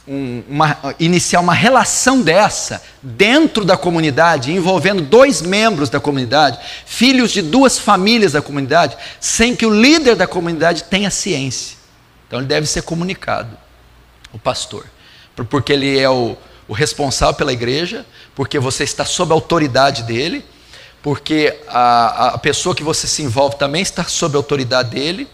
[0.07, 7.31] um, uma, iniciar uma relação dessa dentro da comunidade, envolvendo dois membros da comunidade, filhos
[7.31, 11.77] de duas famílias da comunidade, sem que o líder da comunidade tenha ciência.
[12.27, 13.57] Então ele deve ser comunicado,
[14.33, 14.87] o pastor,
[15.49, 16.37] porque ele é o,
[16.69, 20.45] o responsável pela igreja, porque você está sob a autoridade dele,
[21.03, 25.29] porque a, a pessoa que você se envolve também está sob a autoridade dele,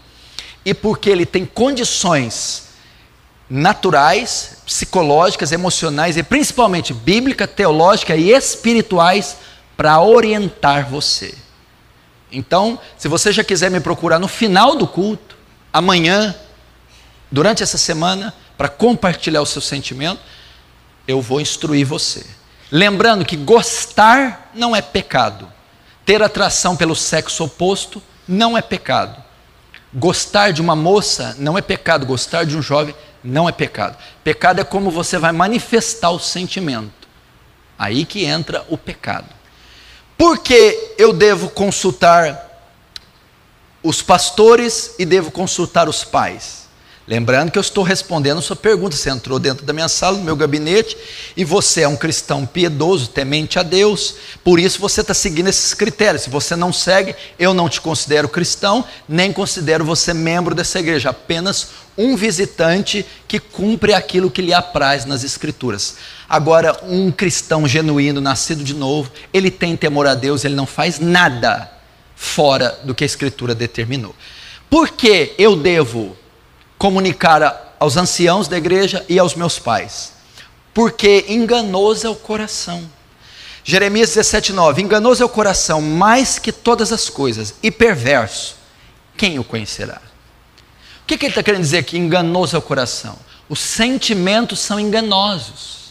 [0.65, 2.66] e porque ele tem condições
[3.49, 9.37] naturais, psicológicas, emocionais e principalmente bíblica, teológica e espirituais
[9.75, 11.33] para orientar você.
[12.31, 15.37] Então, se você já quiser me procurar no final do culto,
[15.71, 16.35] amanhã,
[17.31, 20.19] durante essa semana, para compartilhar o seu sentimento,
[21.07, 22.25] eu vou instruir você.
[22.69, 25.47] Lembrando que gostar não é pecado.
[26.05, 29.23] Ter atração pelo sexo oposto não é pecado.
[29.93, 32.05] Gostar de uma moça não é pecado.
[32.05, 32.93] Gostar de um jovem
[33.23, 33.97] não é pecado.
[34.23, 37.07] Pecado é como você vai manifestar o sentimento.
[37.77, 39.27] Aí que entra o pecado.
[40.17, 42.45] Por que eu devo consultar
[43.83, 46.66] os pastores e devo consultar os pais?
[47.07, 48.93] Lembrando que eu estou respondendo a sua pergunta.
[48.93, 50.97] Você entrou dentro da minha sala, no meu gabinete,
[51.37, 55.73] e você é um cristão piedoso, temente a Deus, por isso você está seguindo esses
[55.73, 56.23] critérios.
[56.23, 61.11] Se você não segue, eu não te considero cristão, nem considero você membro dessa igreja,
[61.11, 65.95] apenas um visitante que cumpre aquilo que lhe apraz nas Escrituras.
[66.27, 70.99] Agora, um cristão genuíno, nascido de novo, ele tem temor a Deus, ele não faz
[70.99, 71.71] nada
[72.17, 74.13] fora do que a Escritura determinou.
[74.69, 76.17] Por que eu devo
[76.77, 80.13] comunicar aos anciãos da igreja e aos meus pais,
[80.73, 82.89] porque enganoso é o coração.
[83.63, 88.55] Jeremias 17,9: Enganoso é o coração mais que todas as coisas, e perverso,
[89.17, 90.01] quem o conhecerá?
[91.03, 91.97] O que, que ele está querendo dizer aqui?
[91.97, 93.17] Enganoso é o coração.
[93.49, 95.86] Os sentimentos são enganosos.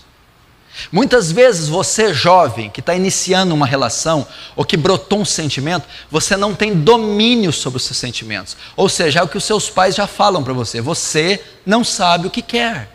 [0.92, 6.36] Muitas vezes você, jovem, que está iniciando uma relação ou que brotou um sentimento, você
[6.36, 8.56] não tem domínio sobre os seus sentimentos.
[8.76, 12.26] Ou seja, é o que os seus pais já falam para você: você não sabe
[12.26, 12.90] o que quer.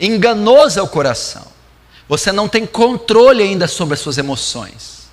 [0.00, 1.46] Enganoso é o coração.
[2.08, 5.08] Você não tem controle ainda sobre as suas emoções.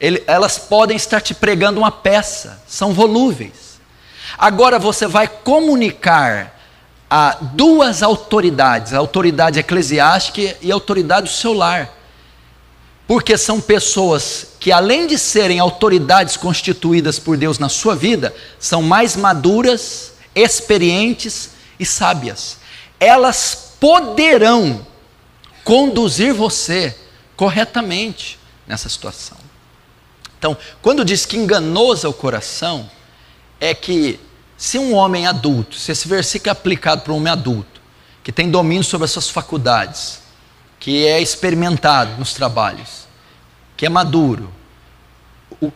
[0.00, 3.80] Ele, elas podem estar te pregando uma peça, são volúveis.
[4.36, 6.53] Agora você vai comunicar
[7.16, 11.96] a duas autoridades, a autoridade eclesiástica e a autoridade do seu lar.
[13.06, 18.82] Porque são pessoas que, além de serem autoridades constituídas por Deus na sua vida, são
[18.82, 22.56] mais maduras, experientes e sábias.
[22.98, 24.84] Elas poderão
[25.62, 26.96] conduzir você
[27.36, 29.38] corretamente nessa situação.
[30.36, 32.90] Então, quando diz que enganoso é o coração,
[33.60, 34.18] é que
[34.56, 37.80] se um homem adulto, se esse versículo é aplicado para um homem adulto,
[38.22, 40.20] que tem domínio sobre as suas faculdades,
[40.78, 43.06] que é experimentado nos trabalhos,
[43.76, 44.52] que é maduro,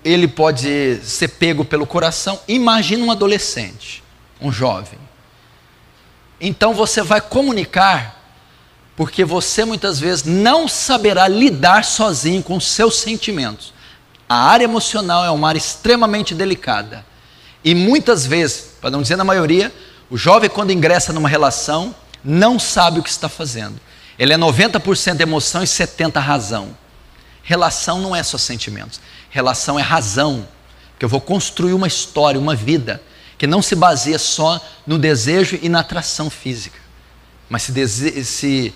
[0.04, 2.40] ele pode ser pego pelo coração.
[2.46, 4.02] Imagina um adolescente,
[4.40, 4.98] um jovem.
[6.40, 8.16] Então você vai comunicar,
[8.96, 13.72] porque você muitas vezes não saberá lidar sozinho com os seus sentimentos.
[14.28, 17.04] A área emocional é uma área extremamente delicada.
[17.64, 19.72] E muitas vezes, para não dizer na maioria,
[20.10, 21.94] o jovem, quando ingressa numa relação,
[22.24, 23.80] não sabe o que está fazendo.
[24.18, 26.76] Ele é 90% emoção e 70% razão.
[27.42, 29.00] Relação não é só sentimentos.
[29.30, 30.46] Relação é razão.
[30.98, 33.02] Que eu vou construir uma história, uma vida,
[33.38, 36.78] que não se baseia só no desejo e na atração física,
[37.48, 38.74] mas se, se,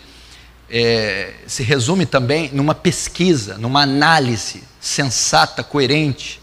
[0.71, 6.41] é, se resume também numa pesquisa, numa análise sensata, coerente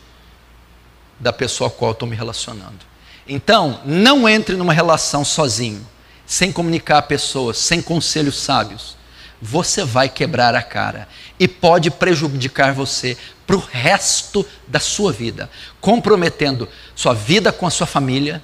[1.20, 2.88] da pessoa com a qual estou me relacionando.
[3.28, 5.86] Então, não entre numa relação sozinho,
[6.26, 8.97] sem comunicar a pessoas, sem conselhos sábios.
[9.41, 11.07] Você vai quebrar a cara
[11.39, 13.17] e pode prejudicar você
[13.47, 15.49] para o resto da sua vida,
[15.80, 18.43] comprometendo sua vida com a sua família,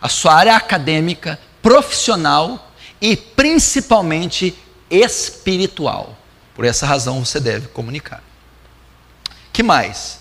[0.00, 4.56] a sua área acadêmica, profissional e principalmente
[4.90, 6.16] espiritual.
[6.54, 8.22] Por essa razão você deve comunicar.
[9.52, 10.20] Que mais?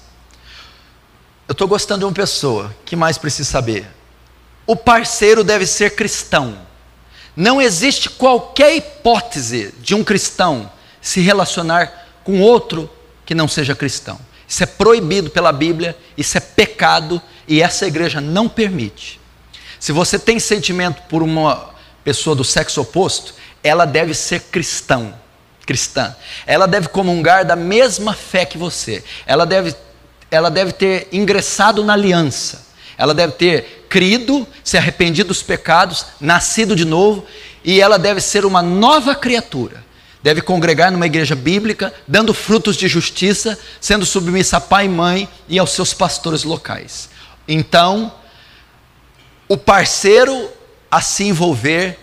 [1.48, 2.76] Eu estou gostando de uma pessoa.
[2.86, 3.88] que mais precisa saber?
[4.66, 6.58] O parceiro deve ser cristão.
[7.36, 10.72] Não existe qualquer hipótese de um cristão
[11.02, 12.90] se relacionar com outro
[13.26, 14.20] que não seja cristão.
[14.48, 19.20] Isso é proibido pela Bíblia, isso é pecado e essa igreja não permite.
[19.80, 21.70] Se você tem sentimento por uma
[22.04, 25.14] pessoa do sexo oposto, ela deve ser cristão,
[25.66, 26.16] cristã.
[26.48, 29.04] Ela deve comungar da mesma fé que você.
[29.28, 29.76] Ela deve
[30.30, 32.66] ela deve ter ingressado na aliança,
[32.98, 37.26] ela deve ter crido, se arrependido dos pecados, nascido de novo,
[37.64, 39.84] e ela deve ser uma nova criatura.
[40.22, 45.30] Deve congregar numa igreja bíblica, dando frutos de justiça, sendo submissa a pai e mãe
[45.48, 47.10] e aos seus pastores locais.
[47.48, 48.12] Então,
[49.48, 50.50] o parceiro
[50.90, 52.00] a se envolver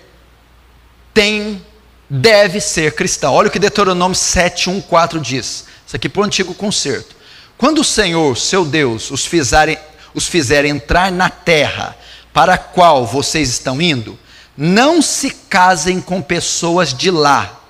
[1.12, 1.60] tem
[2.08, 3.32] deve ser cristão.
[3.32, 5.66] Olha o que Deuteronômio 7, 1, 4 diz.
[5.86, 7.16] Isso aqui para o antigo concerto.
[7.62, 9.78] Quando o Senhor, seu Deus, os fizerem,
[10.12, 11.96] os fizer entrar na terra
[12.32, 14.18] para a qual vocês estão indo,
[14.56, 17.62] não se casem com pessoas de lá,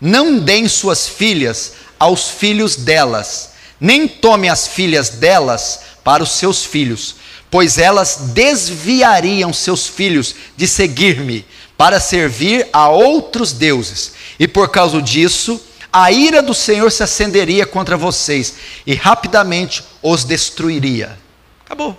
[0.00, 6.64] não deem suas filhas aos filhos delas, nem tomem as filhas delas para os seus
[6.64, 7.14] filhos,
[7.48, 11.46] pois elas desviariam seus filhos de seguir-me
[11.78, 15.60] para servir a outros deuses, e por causa disso
[15.98, 21.18] a ira do Senhor se acenderia contra vocês e rapidamente os destruiria.
[21.64, 21.96] Acabou.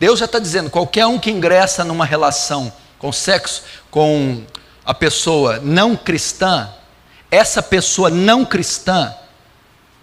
[0.00, 4.42] Deus já está dizendo: qualquer um que ingressa numa relação com sexo com
[4.82, 6.72] a pessoa não cristã,
[7.30, 9.14] essa pessoa não cristã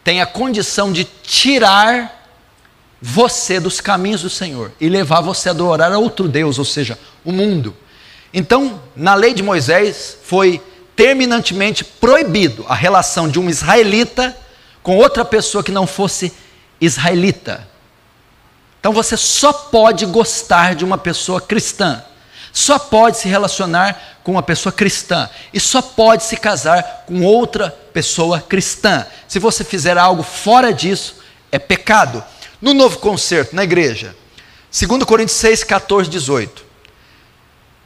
[0.04, 2.30] tem a condição de tirar
[3.02, 7.00] você dos caminhos do Senhor e levar você a adorar a outro Deus, ou seja,
[7.26, 7.76] o mundo.
[8.32, 10.62] Então, na lei de Moisés, foi
[10.96, 14.38] terminantemente proibido a relação de um israelita
[14.84, 16.34] com outra pessoa que não fosse
[16.80, 17.68] israelita.
[18.80, 22.04] Então você só pode gostar de uma pessoa cristã,
[22.52, 27.70] só pode se relacionar com uma pessoa cristã e só pode se casar com outra
[27.94, 29.06] pessoa cristã.
[29.28, 31.16] Se você fizer algo fora disso,
[31.52, 32.24] é pecado.
[32.60, 34.16] No novo concerto, na igreja,
[34.72, 36.71] 2 Coríntios 6, 14, 18.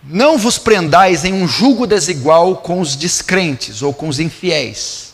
[0.07, 5.13] Não vos prendais em um julgo desigual com os descrentes ou com os infiéis.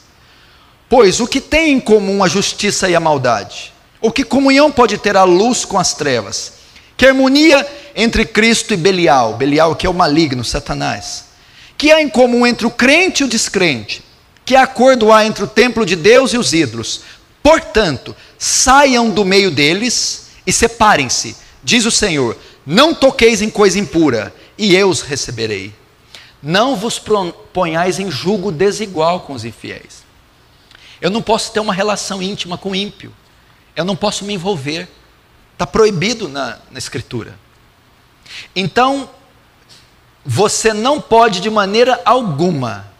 [0.90, 3.72] Pois o que tem em comum a justiça e a maldade?
[4.02, 6.54] Ou que comunhão pode ter a luz com as trevas?
[6.98, 7.66] Que harmonia
[7.96, 11.24] entre Cristo e Belial, Belial que é o maligno, Satanás?
[11.78, 14.04] Que há em comum entre o crente e o descrente?
[14.44, 17.02] Que acordo há entre o templo de Deus e os ídolos?
[17.42, 24.34] Portanto, saiam do meio deles e separem-se, diz o Senhor: não toqueis em coisa impura,
[24.58, 25.74] e eu os receberei.
[26.42, 27.00] Não vos
[27.54, 30.04] ponhais em julgo desigual com os infiéis.
[31.00, 33.14] Eu não posso ter uma relação íntima com o ímpio.
[33.76, 34.88] Eu não posso me envolver.
[35.54, 37.38] Está proibido na, na Escritura.
[38.56, 39.10] Então,
[40.26, 42.92] você não pode de maneira alguma.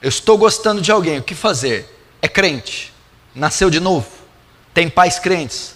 [0.00, 1.98] Eu estou gostando de alguém, o que fazer?
[2.22, 2.92] É crente,
[3.34, 4.08] nasceu de novo,
[4.72, 5.74] tem pais crentes,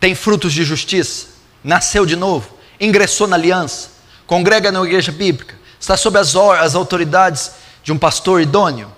[0.00, 1.28] tem frutos de justiça,
[1.62, 3.90] nasceu de novo, ingressou na aliança,
[4.26, 7.52] congrega na igreja bíblica, está sob as, as autoridades
[7.82, 8.92] de um pastor idôneo?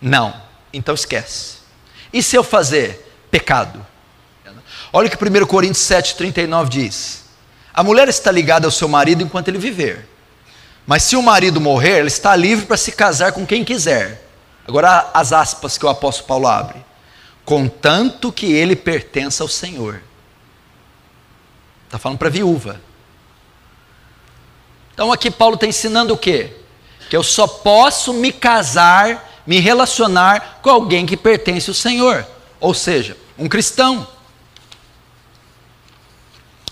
[0.00, 0.34] Não,
[0.72, 1.56] então esquece.
[2.12, 3.12] E se eu fazer?
[3.30, 3.84] Pecado.
[4.92, 7.24] Olha o que 1 Coríntios 7,39 diz:
[7.72, 10.08] A mulher está ligada ao seu marido enquanto ele viver.
[10.86, 14.22] Mas se o marido morrer, ela está livre para se casar com quem quiser.
[14.68, 16.84] Agora as aspas que o apóstolo Paulo abre.
[17.44, 20.00] Contanto que ele pertença ao Senhor.
[21.86, 22.80] Está falando para a viúva.
[24.94, 26.52] Então aqui Paulo está ensinando o quê?
[27.10, 32.24] Que eu só posso me casar, me relacionar com alguém que pertence ao Senhor.
[32.60, 34.06] Ou seja, um cristão.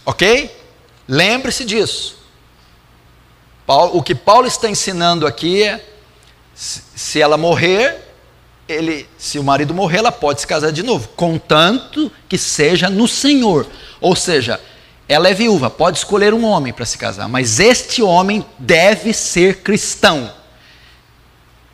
[0.07, 0.57] Ok?
[1.09, 2.17] Lembre-se disso.
[3.67, 5.85] Paulo, o que Paulo está ensinando aqui é:
[6.55, 8.01] se ela morrer,
[8.69, 13.09] ele, se o marido morrer, ela pode se casar de novo, contanto que seja no
[13.09, 13.67] Senhor.
[14.01, 14.61] Ou seja,
[15.13, 19.59] ela é viúva, pode escolher um homem para se casar, mas este homem deve ser
[19.59, 20.33] cristão.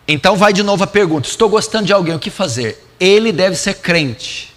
[0.09, 2.85] Então vai de novo a pergunta: estou gostando de alguém, o que fazer?
[2.99, 4.53] Ele deve ser crente,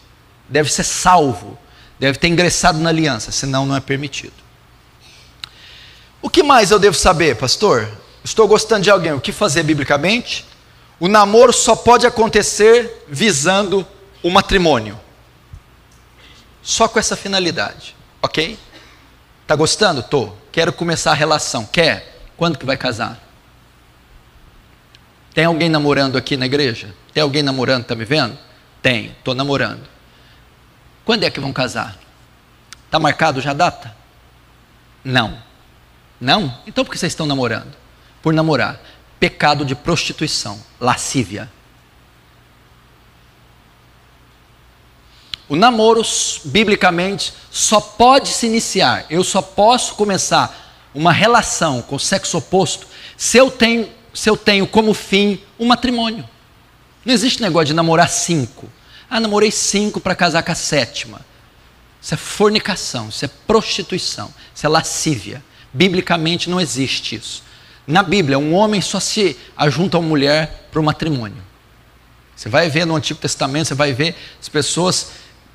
[0.49, 1.59] deve ser salvo,
[1.99, 4.33] deve ter ingressado na aliança, senão não é permitido.
[6.19, 7.87] O que mais eu devo saber, pastor?
[8.23, 10.43] Estou gostando de alguém, o que fazer biblicamente?
[10.99, 13.85] O namoro só pode acontecer visando
[14.23, 14.99] o matrimônio.
[16.63, 18.57] Só com essa finalidade, ok?
[19.51, 20.01] Tá gostando?
[20.01, 20.31] Tô.
[20.49, 21.65] Quero começar a relação.
[21.65, 22.21] Quer?
[22.37, 23.19] Quando que vai casar?
[25.33, 26.95] Tem alguém namorando aqui na igreja?
[27.13, 27.83] Tem alguém namorando?
[27.83, 28.37] Tá me vendo?
[28.81, 29.13] Tem.
[29.25, 29.85] Tô namorando.
[31.03, 31.97] Quando é que vão casar?
[32.85, 33.93] Está marcado já a data?
[35.03, 35.37] Não.
[36.17, 36.57] Não?
[36.65, 37.75] Então por que vocês estão namorando?
[38.21, 38.79] Por namorar.
[39.19, 41.51] Pecado de prostituição, lascívia.
[45.51, 46.01] O namoro,
[46.45, 52.87] biblicamente, só pode se iniciar, eu só posso começar uma relação com o sexo oposto
[53.17, 56.23] se eu tenho, se eu tenho como fim o um matrimônio.
[57.03, 58.69] Não existe negócio de namorar cinco.
[59.09, 61.19] Ah, namorei cinco para casar com a sétima.
[62.01, 65.43] Isso é fornicação, isso é prostituição, isso é lascívia.
[65.73, 67.43] Biblicamente não existe isso.
[67.85, 71.43] Na Bíblia, um homem só se ajunta a uma mulher para o matrimônio.
[72.41, 75.11] Você vai ver no Antigo Testamento, você vai ver as pessoas,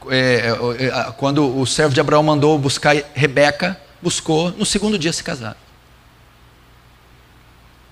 [0.09, 5.13] é, é, é quando o servo de Abraão mandou buscar Rebeca, buscou, no segundo dia
[5.13, 5.57] se casaram.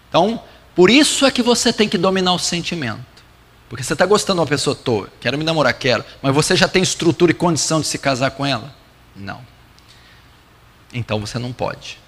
[0.08, 0.40] Então,
[0.74, 3.14] por isso é que você tem que dominar o sentimento.
[3.68, 6.68] Porque você está gostando de uma pessoa, tô, quero me namorar, quero, mas você já
[6.68, 8.74] tem estrutura e condição de se casar com ela?
[9.16, 9.40] Não.
[10.92, 11.98] Então você não pode.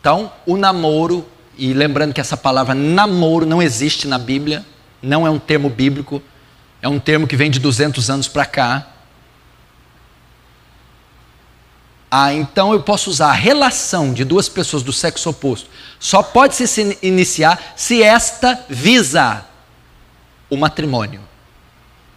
[0.00, 4.64] Então, o namoro, e lembrando que essa palavra namoro não existe na Bíblia,
[5.02, 6.22] não é um termo bíblico,
[6.80, 8.88] é um termo que vem de 200 anos para cá.
[12.14, 15.70] Ah, então eu posso usar a relação de duas pessoas do sexo oposto.
[15.98, 19.46] Só pode se iniciar se esta visa
[20.50, 21.22] o matrimônio.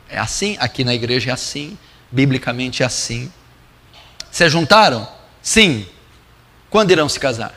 [0.09, 1.77] É assim, aqui na igreja é assim,
[2.11, 3.31] biblicamente é assim.
[4.29, 5.07] Se juntaram?
[5.41, 5.87] Sim.
[6.69, 7.53] Quando irão se casar?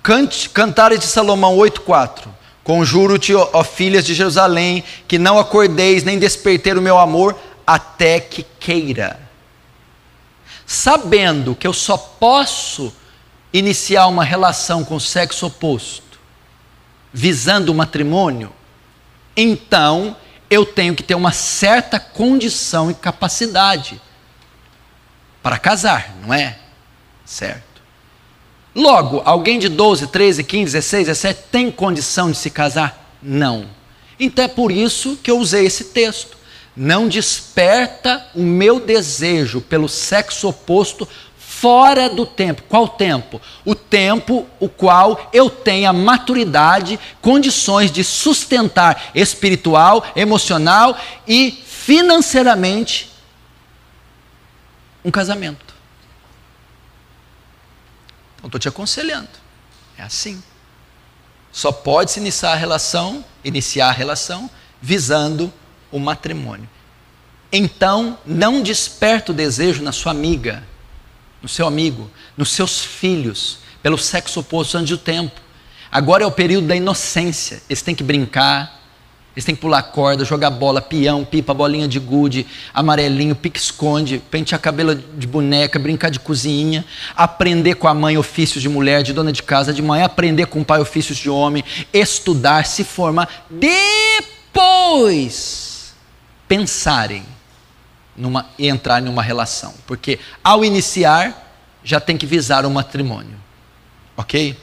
[0.00, 2.28] Cante, Cantares de Salomão 8,4
[2.62, 8.46] Conjuro-te, ó filhas de Jerusalém, que não acordeis nem despertei o meu amor, até que
[8.60, 9.29] queira.
[10.70, 12.92] Sabendo que eu só posso
[13.52, 16.20] iniciar uma relação com o sexo oposto,
[17.12, 18.52] visando o matrimônio,
[19.36, 20.16] então
[20.48, 24.00] eu tenho que ter uma certa condição e capacidade
[25.42, 26.56] para casar, não é?
[27.24, 27.82] Certo.
[28.72, 33.16] Logo, alguém de 12, 13, 15, 16, 17 tem condição de se casar?
[33.20, 33.68] Não.
[34.20, 36.38] Então é por isso que eu usei esse texto.
[36.76, 42.62] Não desperta o meu desejo pelo sexo oposto fora do tempo.
[42.68, 43.40] Qual tempo?
[43.66, 50.98] O tempo o qual eu tenha maturidade, condições de sustentar espiritual, emocional
[51.28, 53.10] e financeiramente
[55.04, 55.74] um casamento.
[58.36, 59.28] Então estou te aconselhando.
[59.98, 60.42] É assim.
[61.52, 64.48] Só pode se iniciar a relação, iniciar a relação
[64.80, 65.52] visando
[65.90, 66.68] o matrimônio.
[67.52, 70.62] Então, não desperta o desejo na sua amiga,
[71.42, 75.40] no seu amigo, nos seus filhos, pelo sexo oposto antes do tempo.
[75.90, 77.60] Agora é o período da inocência.
[77.68, 78.80] Eles têm que brincar,
[79.34, 84.60] eles têm que pular corda, jogar bola, peão, pipa, bolinha de gude, amarelinho, pique-esconde, pentear
[84.60, 86.84] cabelo de boneca, brincar de cozinha,
[87.16, 90.60] aprender com a mãe ofícios de mulher, de dona de casa, de mãe, aprender com
[90.60, 95.69] o pai ofícios de homem, estudar, se formar, depois
[96.50, 97.24] pensarem
[98.16, 99.72] numa, e entrar numa relação.
[99.86, 103.38] Porque ao iniciar, já tem que visar o matrimônio.
[104.16, 104.58] Ok?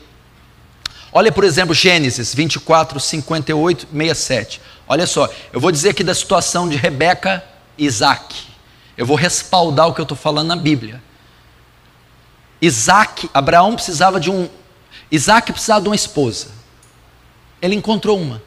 [1.13, 4.61] Olha, por exemplo, Gênesis 24, 58, 67.
[4.85, 7.41] Olha só, eu vou dizer aqui da situação de Rebeca
[7.77, 8.35] e Isaac.
[8.97, 11.01] Eu vou respaldar o que eu estou falando na Bíblia.
[12.61, 14.49] Isaac, Abraão precisava de um.
[15.09, 16.49] Isaac precisava de uma esposa.
[17.61, 18.43] Ele encontrou uma.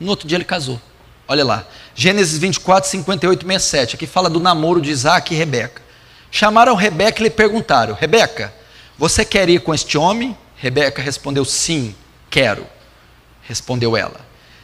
[0.00, 0.80] No outro dia ele casou.
[1.28, 1.66] Olha lá.
[1.94, 3.96] Gênesis 24, 58, 67.
[3.96, 5.82] Aqui fala do namoro de Isaac e Rebeca.
[6.30, 8.52] Chamaram Rebeca e lhe perguntaram: Rebeca,
[8.98, 10.36] você quer ir com este homem?
[10.56, 11.94] Rebeca respondeu: Sim,
[12.30, 12.66] quero.
[13.42, 14.20] Respondeu ela.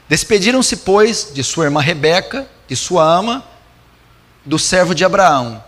[0.08, 3.44] Despediram-se, pois, de sua irmã Rebeca, de sua ama,
[4.44, 5.62] do servo de Abraão,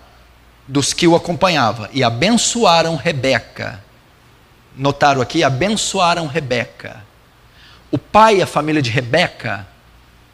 [0.66, 3.84] dos que o acompanhavam, e abençoaram Rebeca.
[4.74, 5.44] Notaram aqui?
[5.44, 7.04] Abençoaram Rebeca.
[7.90, 9.66] O pai e a família de Rebeca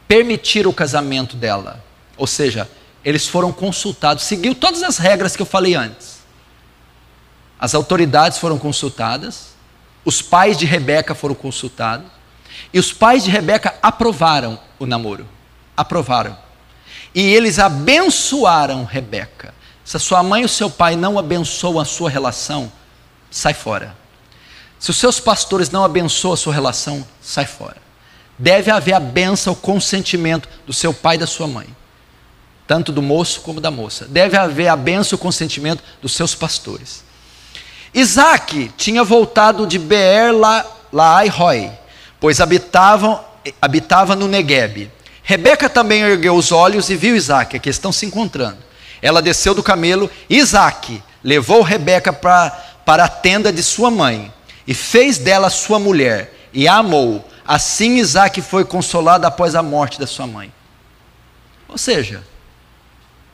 [0.07, 1.83] permitiram o casamento dela.
[2.15, 2.69] Ou seja,
[3.03, 6.17] eles foram consultados, seguiu todas as regras que eu falei antes.
[7.59, 9.55] As autoridades foram consultadas,
[10.05, 12.07] os pais de Rebeca foram consultados
[12.73, 15.27] e os pais de Rebeca aprovaram o namoro.
[15.75, 16.37] Aprovaram.
[17.13, 19.53] E eles abençoaram Rebeca.
[19.83, 22.71] Se a sua mãe e o seu pai não abençoam a sua relação,
[23.31, 23.95] sai fora.
[24.79, 27.86] Se os seus pastores não abençoam a sua relação, sai fora.
[28.37, 31.67] Deve haver a benção, o consentimento do seu pai e da sua mãe,
[32.67, 34.05] tanto do moço como da moça.
[34.05, 37.03] Deve haver a benção, o consentimento dos seus pastores.
[37.93, 40.31] Isaac tinha voltado de Beer
[40.93, 41.71] Laai Roy,
[42.19, 43.23] pois habitavam,
[43.61, 44.91] habitava no Negueb.
[45.23, 48.57] Rebeca também ergueu os olhos e viu Isaac, aqui estão se encontrando.
[49.01, 54.31] Ela desceu do camelo, Isaac levou Rebeca para a tenda de sua mãe
[54.65, 57.27] e fez dela sua mulher e a amou.
[57.47, 60.51] Assim Isaac foi consolado após a morte da sua mãe.
[61.69, 62.21] Ou seja,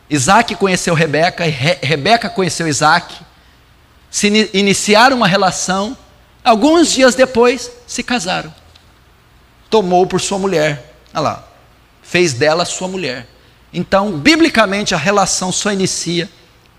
[0.07, 3.15] Isaac conheceu Rebeca, Re Rebeca conheceu Isaac,
[4.11, 5.97] se iniciaram uma relação,
[6.43, 8.53] alguns dias depois se casaram.
[9.67, 11.47] Tomou por sua mulher, olha lá,
[12.03, 13.27] fez dela sua mulher.
[13.73, 16.29] Então, biblicamente, a relação só inicia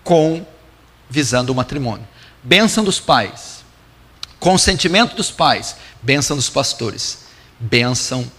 [0.01, 0.45] com
[1.09, 2.07] visando o matrimônio.
[2.41, 3.65] Bênção dos pais,
[4.39, 7.24] consentimento dos pais, bênção dos pastores,
[7.65, 8.29] bênção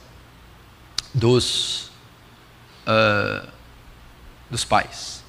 [1.12, 1.91] dos,
[2.87, 3.47] uh,
[4.51, 5.22] dos pais.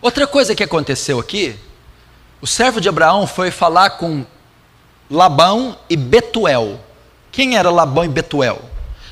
[0.00, 1.58] Outra coisa que aconteceu aqui
[2.44, 4.26] o servo de Abraão foi falar com
[5.10, 6.78] Labão e Betuel.
[7.32, 8.60] Quem era Labão e Betuel?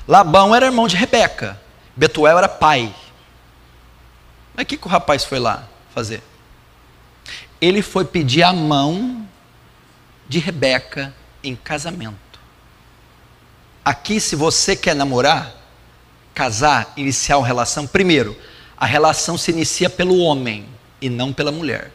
[0.07, 1.59] Labão era irmão de Rebeca,
[1.97, 2.95] Betuel era pai.
[4.55, 6.22] Mas o que, que o rapaz foi lá fazer?
[7.59, 9.26] Ele foi pedir a mão
[10.28, 12.31] de Rebeca em casamento.
[13.84, 15.52] Aqui, se você quer namorar,
[16.32, 18.36] casar, iniciar uma relação, primeiro,
[18.76, 20.66] a relação se inicia pelo homem
[21.00, 21.90] e não pela mulher.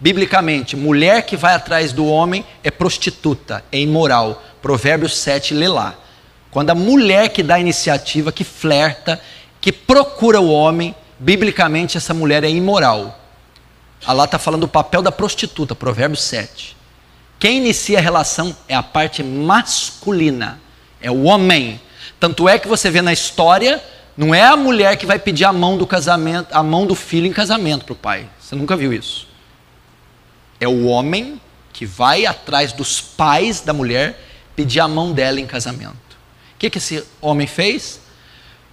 [0.00, 4.42] Biblicamente, mulher que vai atrás do homem é prostituta, é imoral.
[4.62, 5.96] Provérbios 7, lê lá.
[6.50, 9.20] Quando a mulher que dá a iniciativa, que flerta,
[9.60, 13.18] que procura o homem, biblicamente essa mulher é imoral.
[14.06, 16.76] Allah está falando do papel da prostituta, Provérbios 7.
[17.38, 20.60] Quem inicia a relação é a parte masculina,
[21.00, 21.80] é o homem.
[22.18, 23.82] Tanto é que você vê na história,
[24.16, 27.26] não é a mulher que vai pedir a mão do casamento, a mão do filho
[27.26, 28.28] em casamento para o pai.
[28.40, 29.28] Você nunca viu isso.
[30.60, 31.40] É o homem
[31.72, 34.20] que vai atrás dos pais da mulher
[34.56, 35.92] pedir a mão dela em casamento.
[36.54, 38.00] O que, que esse homem fez?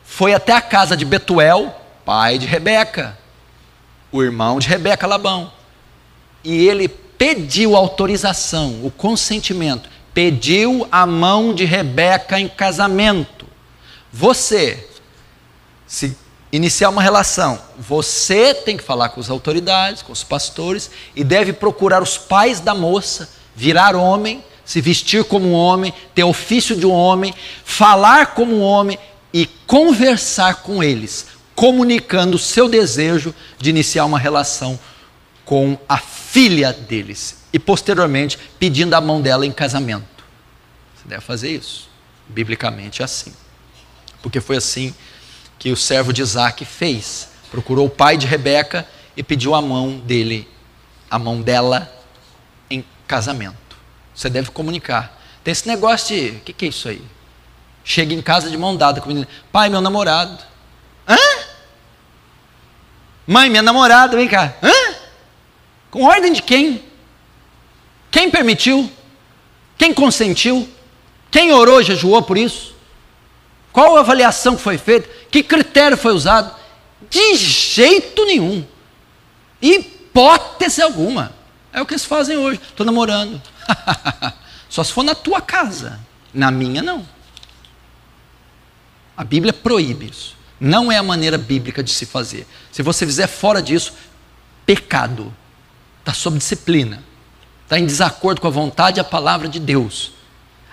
[0.04, 3.16] Foi até a casa de Betuel, pai de Rebeca,
[4.12, 5.52] o irmão de Rebeca Labão.
[6.44, 13.45] E ele pediu autorização, o consentimento, pediu a mão de Rebeca em casamento.
[14.13, 14.88] Você,
[15.86, 16.18] se
[16.53, 21.51] iniciar uma relação, você tem que falar com as autoridades, com os pastores, e deve
[21.51, 26.86] procurar os pais da moça, virar homem, se vestir como um homem, ter ofício de
[26.86, 27.36] um homem,
[27.66, 28.97] falar como um homem
[29.34, 34.80] e conversar com eles, comunicando o seu desejo de iniciar uma relação
[35.43, 40.26] com a filha deles e posteriormente pedindo a mão dela em casamento.
[40.93, 41.88] Você deve fazer isso.
[42.28, 43.34] Biblicamente é assim.
[44.22, 44.93] Porque foi assim
[45.58, 47.30] que o servo de Isaac fez.
[47.49, 48.86] Procurou o pai de Rebeca
[49.16, 50.49] e pediu a mão dele,
[51.10, 51.89] a mão dela
[52.70, 53.78] em casamento.
[54.14, 55.18] Você deve comunicar.
[55.41, 57.01] Tem esse negócio de, o que, que é isso aí?
[57.86, 60.43] Chega em casa de mão dada com o menino, pai, meu namorado.
[61.08, 61.16] Hã?
[63.26, 64.56] Mãe, minha namorada, vem cá.
[64.62, 64.95] Hã?
[65.89, 66.84] Com ordem de quem?
[68.16, 68.89] Quem permitiu?
[69.78, 70.70] Quem consentiu?
[71.30, 72.74] Quem orou, jejuou por isso?
[73.74, 75.09] Qual a avaliação que foi feita?
[75.30, 76.55] Que critério foi usado?
[77.09, 78.66] De jeito nenhum.
[79.61, 81.34] Hipótese alguma.
[81.74, 82.57] É o que eles fazem hoje.
[82.66, 83.41] Estou namorando.
[84.70, 85.99] Só se for na tua casa.
[86.34, 87.05] Na minha, não.
[89.18, 90.38] A Bíblia proíbe isso.
[90.57, 92.47] Não é a maneira bíblica de se fazer.
[92.72, 93.91] Se você fizer fora disso,
[94.66, 95.36] pecado
[95.99, 97.03] está sob disciplina,
[97.66, 100.13] está em desacordo com a vontade e a palavra de Deus.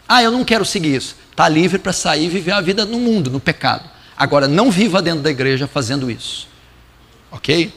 [0.06, 1.16] Ah, eu não quero seguir isso.
[1.30, 3.88] Está livre para sair e viver a vida no mundo, no pecado.
[4.16, 6.46] Agora, não viva dentro da igreja fazendo isso.
[7.30, 7.72] Ok?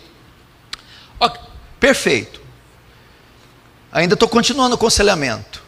[1.19, 1.41] okay.
[1.79, 2.41] Perfeito.
[3.91, 5.63] Ainda estou continuando o aconselhamento.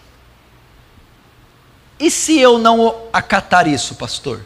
[1.99, 4.43] E se eu não acatar isso, pastor?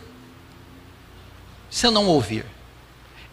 [1.69, 2.45] Se eu não ouvir?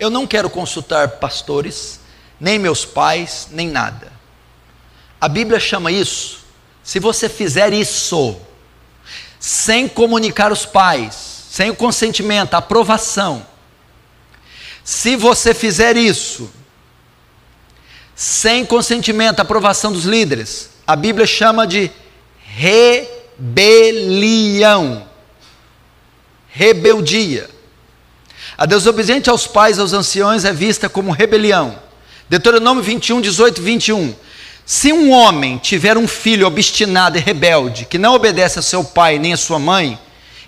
[0.00, 2.00] Eu não quero consultar pastores,
[2.40, 4.17] nem meus pais, nem nada.
[5.20, 6.38] A Bíblia chama isso,
[6.82, 8.36] se você fizer isso,
[9.40, 11.14] sem comunicar os pais,
[11.50, 13.44] sem o consentimento, a aprovação,
[14.84, 16.50] se você fizer isso,
[18.14, 21.90] sem consentimento, aprovação dos líderes, a Bíblia chama de
[23.38, 23.86] rebelião,
[26.48, 27.50] rebeldia.
[28.56, 31.78] A desobediência aos pais, aos anciões, é vista como rebelião.
[32.28, 34.16] Deuteronômio 21, 18 e 21.
[34.70, 39.18] Se um homem tiver um filho obstinado e rebelde, que não obedece a seu pai
[39.18, 39.98] nem a sua mãe,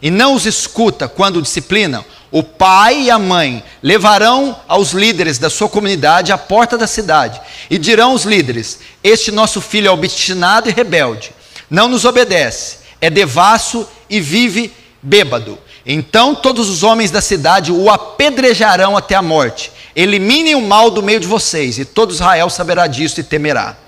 [0.02, 5.38] e não os escuta quando o disciplinam, o pai e a mãe levarão aos líderes
[5.38, 7.40] da sua comunidade à porta da cidade
[7.70, 11.32] e dirão aos líderes: Este nosso filho é obstinado e rebelde,
[11.70, 14.70] não nos obedece, é devasso e vive
[15.02, 15.58] bêbado.
[15.86, 21.02] Então todos os homens da cidade o apedrejarão até a morte Eliminem o mal do
[21.02, 23.78] meio de vocês, e todo Israel saberá disso e temerá.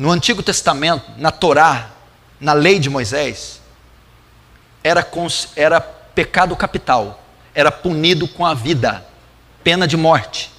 [0.00, 1.90] No Antigo Testamento, na Torá,
[2.40, 3.60] na lei de Moisés,
[4.82, 5.06] era,
[5.54, 7.22] era pecado capital,
[7.54, 9.04] era punido com a vida,
[9.62, 10.50] pena de morte.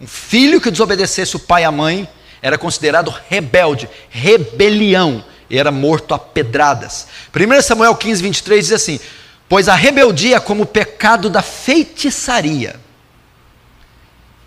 [0.00, 2.08] Um filho que desobedecesse o pai e a mãe
[2.40, 7.08] era considerado rebelde, rebelião, e era morto a pedradas.
[7.34, 9.00] 1 Samuel 15, 23 diz assim:
[9.48, 12.78] Pois a rebeldia é como o pecado da feitiçaria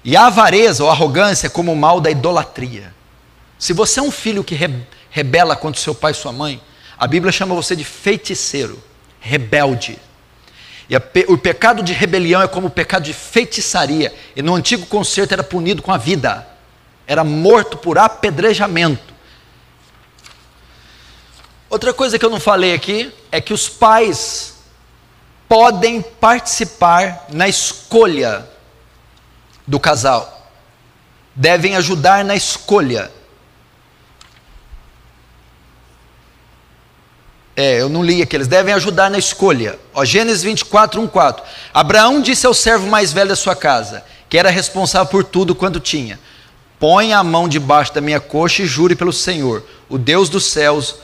[0.01, 3.02] e a avareza ou arrogância como o mal da idolatria.
[3.63, 4.59] Se você é um filho que
[5.09, 6.61] rebela contra seu pai e sua mãe,
[6.97, 8.83] a Bíblia chama você de feiticeiro,
[9.21, 9.97] rebelde.
[10.89, 14.13] E pe o pecado de rebelião é como o pecado de feitiçaria.
[14.35, 16.45] E no antigo concerto era punido com a vida,
[17.07, 19.13] era morto por apedrejamento.
[21.69, 24.55] Outra coisa que eu não falei aqui é que os pais
[25.47, 28.45] podem participar na escolha
[29.65, 30.51] do casal.
[31.33, 33.22] Devem ajudar na escolha.
[37.55, 39.77] É, eu não li aqui, eles devem ajudar na escolha.
[39.93, 41.43] Ó, Gênesis 24, 1, 4.
[41.73, 45.79] Abraão disse ao servo mais velho da sua casa, que era responsável por tudo quanto
[45.79, 46.19] tinha:
[46.79, 50.95] Põe a mão debaixo da minha coxa e jure pelo Senhor, o Deus dos céus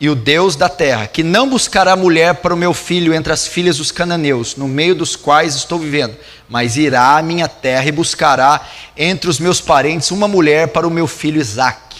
[0.00, 3.46] e o Deus da terra, que não buscará mulher para o meu filho entre as
[3.46, 6.16] filhas dos cananeus, no meio dos quais estou vivendo,
[6.48, 8.60] mas irá à minha terra e buscará
[8.96, 11.98] entre os meus parentes uma mulher para o meu filho Isaque.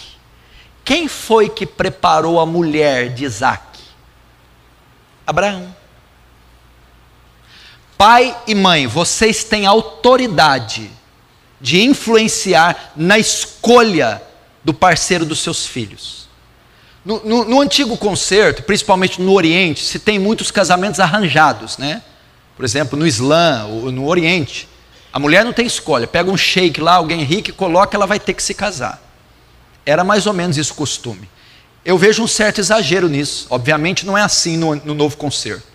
[0.84, 3.67] Quem foi que preparou a mulher de Isaque?
[5.28, 5.76] Abraão.
[7.98, 10.90] Pai e mãe, vocês têm autoridade
[11.60, 14.22] de influenciar na escolha
[14.64, 16.26] do parceiro dos seus filhos.
[17.04, 22.02] No, no, no, antigo concerto, principalmente no Oriente, se tem muitos casamentos arranjados, né?
[22.56, 24.66] Por exemplo, no Islã, ou no Oriente,
[25.12, 26.06] a mulher não tem escolha.
[26.06, 29.02] Pega um sheik lá, alguém rico, e coloca, ela vai ter que se casar.
[29.84, 31.28] Era mais ou menos isso o costume.
[31.88, 33.46] Eu vejo um certo exagero nisso.
[33.48, 35.66] Obviamente não é assim no, no novo concerto.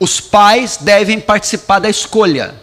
[0.00, 2.54] Os pais devem participar da escolha.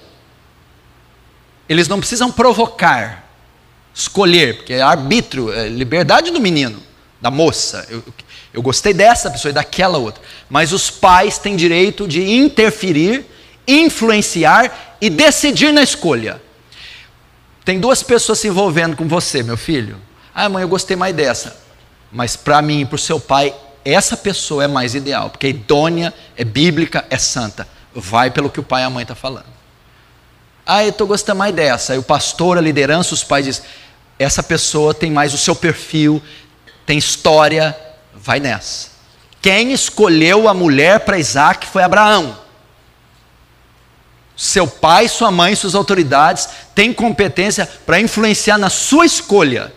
[1.69, 3.29] Eles não precisam provocar,
[3.93, 6.81] escolher, porque é arbítrio, é liberdade do menino,
[7.21, 7.85] da moça.
[7.87, 8.03] Eu,
[8.51, 10.23] eu gostei dessa pessoa e daquela outra.
[10.49, 13.27] Mas os pais têm direito de interferir,
[13.67, 16.41] influenciar e decidir na escolha.
[17.63, 20.01] Tem duas pessoas se envolvendo com você, meu filho.
[20.33, 21.55] Ah, mãe, eu gostei mais dessa.
[22.11, 23.53] Mas para mim e para o seu pai,
[23.83, 27.67] essa pessoa é mais ideal, porque é idônea, é bíblica, é santa.
[27.93, 29.45] Vai pelo que o pai e a mãe estão tá falando.
[30.65, 31.93] Ah, eu estou gostando mais dessa.
[31.93, 33.63] Aí o pastor, a liderança, os pais dizem:
[34.17, 36.21] essa pessoa tem mais o seu perfil,
[36.85, 37.77] tem história,
[38.13, 38.89] vai nessa.
[39.41, 42.37] Quem escolheu a mulher para Isaac foi Abraão.
[44.35, 49.73] Seu pai, sua mãe, suas autoridades têm competência para influenciar na sua escolha.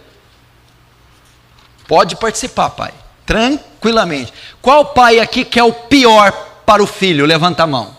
[1.87, 2.93] Pode participar, pai,
[3.27, 4.33] tranquilamente.
[4.61, 6.33] Qual pai aqui quer o pior
[6.65, 7.27] para o filho?
[7.27, 7.97] Levanta a mão.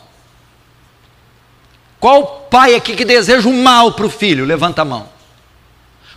[1.99, 4.45] Qual pai aqui que deseja o mal para o filho?
[4.45, 5.09] Levanta a mão.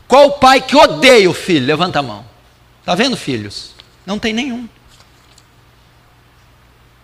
[0.06, 1.66] Qual pai que odeia o filho?
[1.66, 2.24] Levanta a mão.
[2.80, 3.74] Está vendo, filhos?
[4.06, 4.68] Não tem nenhum.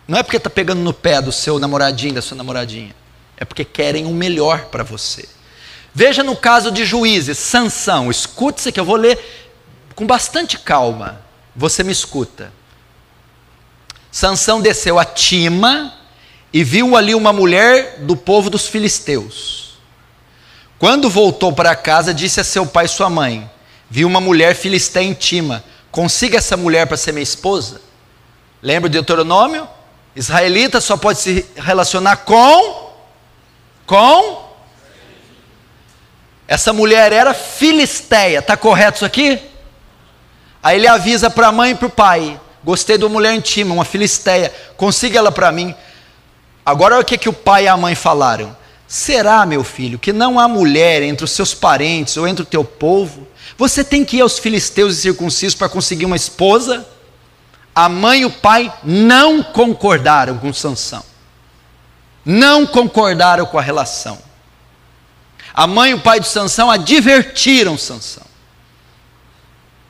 [0.09, 2.95] Não é porque está pegando no pé do seu namoradinho, da sua namoradinha.
[3.37, 5.29] É porque querem o melhor para você.
[5.95, 8.11] Veja no caso de juízes, Sansão.
[8.11, 9.19] Escute isso aqui, eu vou ler
[9.95, 11.20] com bastante calma.
[11.55, 12.53] Você me escuta.
[14.11, 15.95] Sansão desceu a Tima
[16.53, 19.78] e viu ali uma mulher do povo dos filisteus.
[20.78, 23.51] Quando voltou para casa, disse a seu pai e sua mãe:
[23.88, 25.64] Vi uma mulher filisteia em Tima
[25.95, 27.80] consiga essa mulher para ser minha esposa.
[28.61, 29.68] Lembra do Deuteronômio?
[30.16, 32.92] Israelita só pode se relacionar com
[33.86, 34.42] com
[36.49, 39.40] essa mulher era filisteia, tá correto isso aqui?
[40.65, 43.75] Aí ele avisa para a mãe e para o pai: Gostei de uma mulher intima,
[43.75, 45.73] uma filisteia, consiga ela para mim.
[46.67, 48.57] Agora olha o que, que o pai e a mãe falaram:
[48.89, 52.65] Será, meu filho, que não há mulher entre os seus parentes ou entre o teu
[52.65, 56.87] povo você tem que ir aos filisteus e circuncisos para conseguir uma esposa?
[57.75, 61.05] A mãe e o pai não concordaram com Sansão.
[62.25, 64.19] Não concordaram com a relação.
[65.53, 68.25] A mãe e o pai de Sansão advertiram Sansão.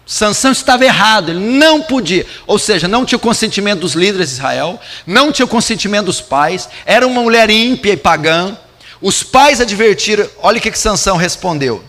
[0.07, 4.35] Sansão estava errado, ele não podia, ou seja, não tinha o consentimento dos líderes de
[4.35, 8.57] Israel, não tinha o consentimento dos pais, era uma mulher ímpia e pagã.
[9.01, 11.83] Os pais advertiram, olha o que, que Sansão respondeu.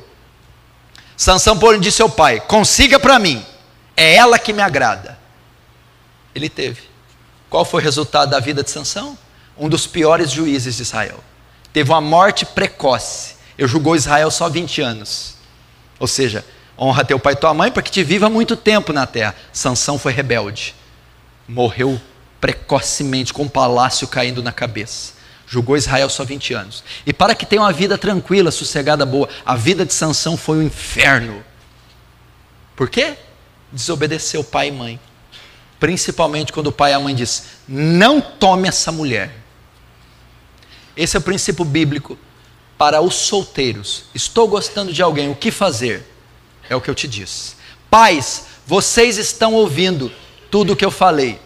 [1.17, 3.45] Sansão, porém, disse ao pai: Consiga para mim,
[3.95, 5.17] é ela que me agrada.
[6.33, 6.81] Ele teve.
[7.49, 9.17] Qual foi o resultado da vida de Sansão?
[9.57, 11.23] Um dos piores juízes de Israel.
[11.71, 13.35] Teve uma morte precoce.
[13.57, 15.35] Eu julgou Israel só 20 anos.
[15.97, 16.43] Ou seja,
[16.77, 19.35] honra teu pai e tua mãe para que te viva muito tempo na terra.
[19.51, 20.75] Sansão foi rebelde.
[21.47, 21.99] Morreu
[22.39, 25.13] precocemente, com o palácio caindo na cabeça.
[25.47, 26.83] Julgou Israel só 20 anos.
[27.05, 30.63] E para que tenha uma vida tranquila, sossegada, boa, a vida de Sansão foi um
[30.63, 31.43] inferno.
[32.75, 33.15] Por quê?
[33.71, 34.99] Desobedeceu pai e mãe.
[35.79, 39.31] Principalmente quando o pai e a mãe diz: "Não tome essa mulher".
[40.95, 42.17] Esse é o princípio bíblico
[42.77, 44.05] para os solteiros.
[44.13, 46.14] Estou gostando de alguém, o que fazer?
[46.69, 47.55] É o que eu te disse.
[47.89, 50.11] Pais, vocês estão ouvindo
[50.49, 51.39] tudo o que eu falei.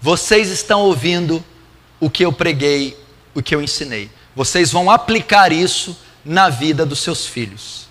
[0.00, 1.42] Vocês estão ouvindo
[2.00, 2.96] o que eu preguei,
[3.34, 4.10] o que eu ensinei.
[4.34, 7.88] Vocês vão aplicar isso na vida dos seus filhos.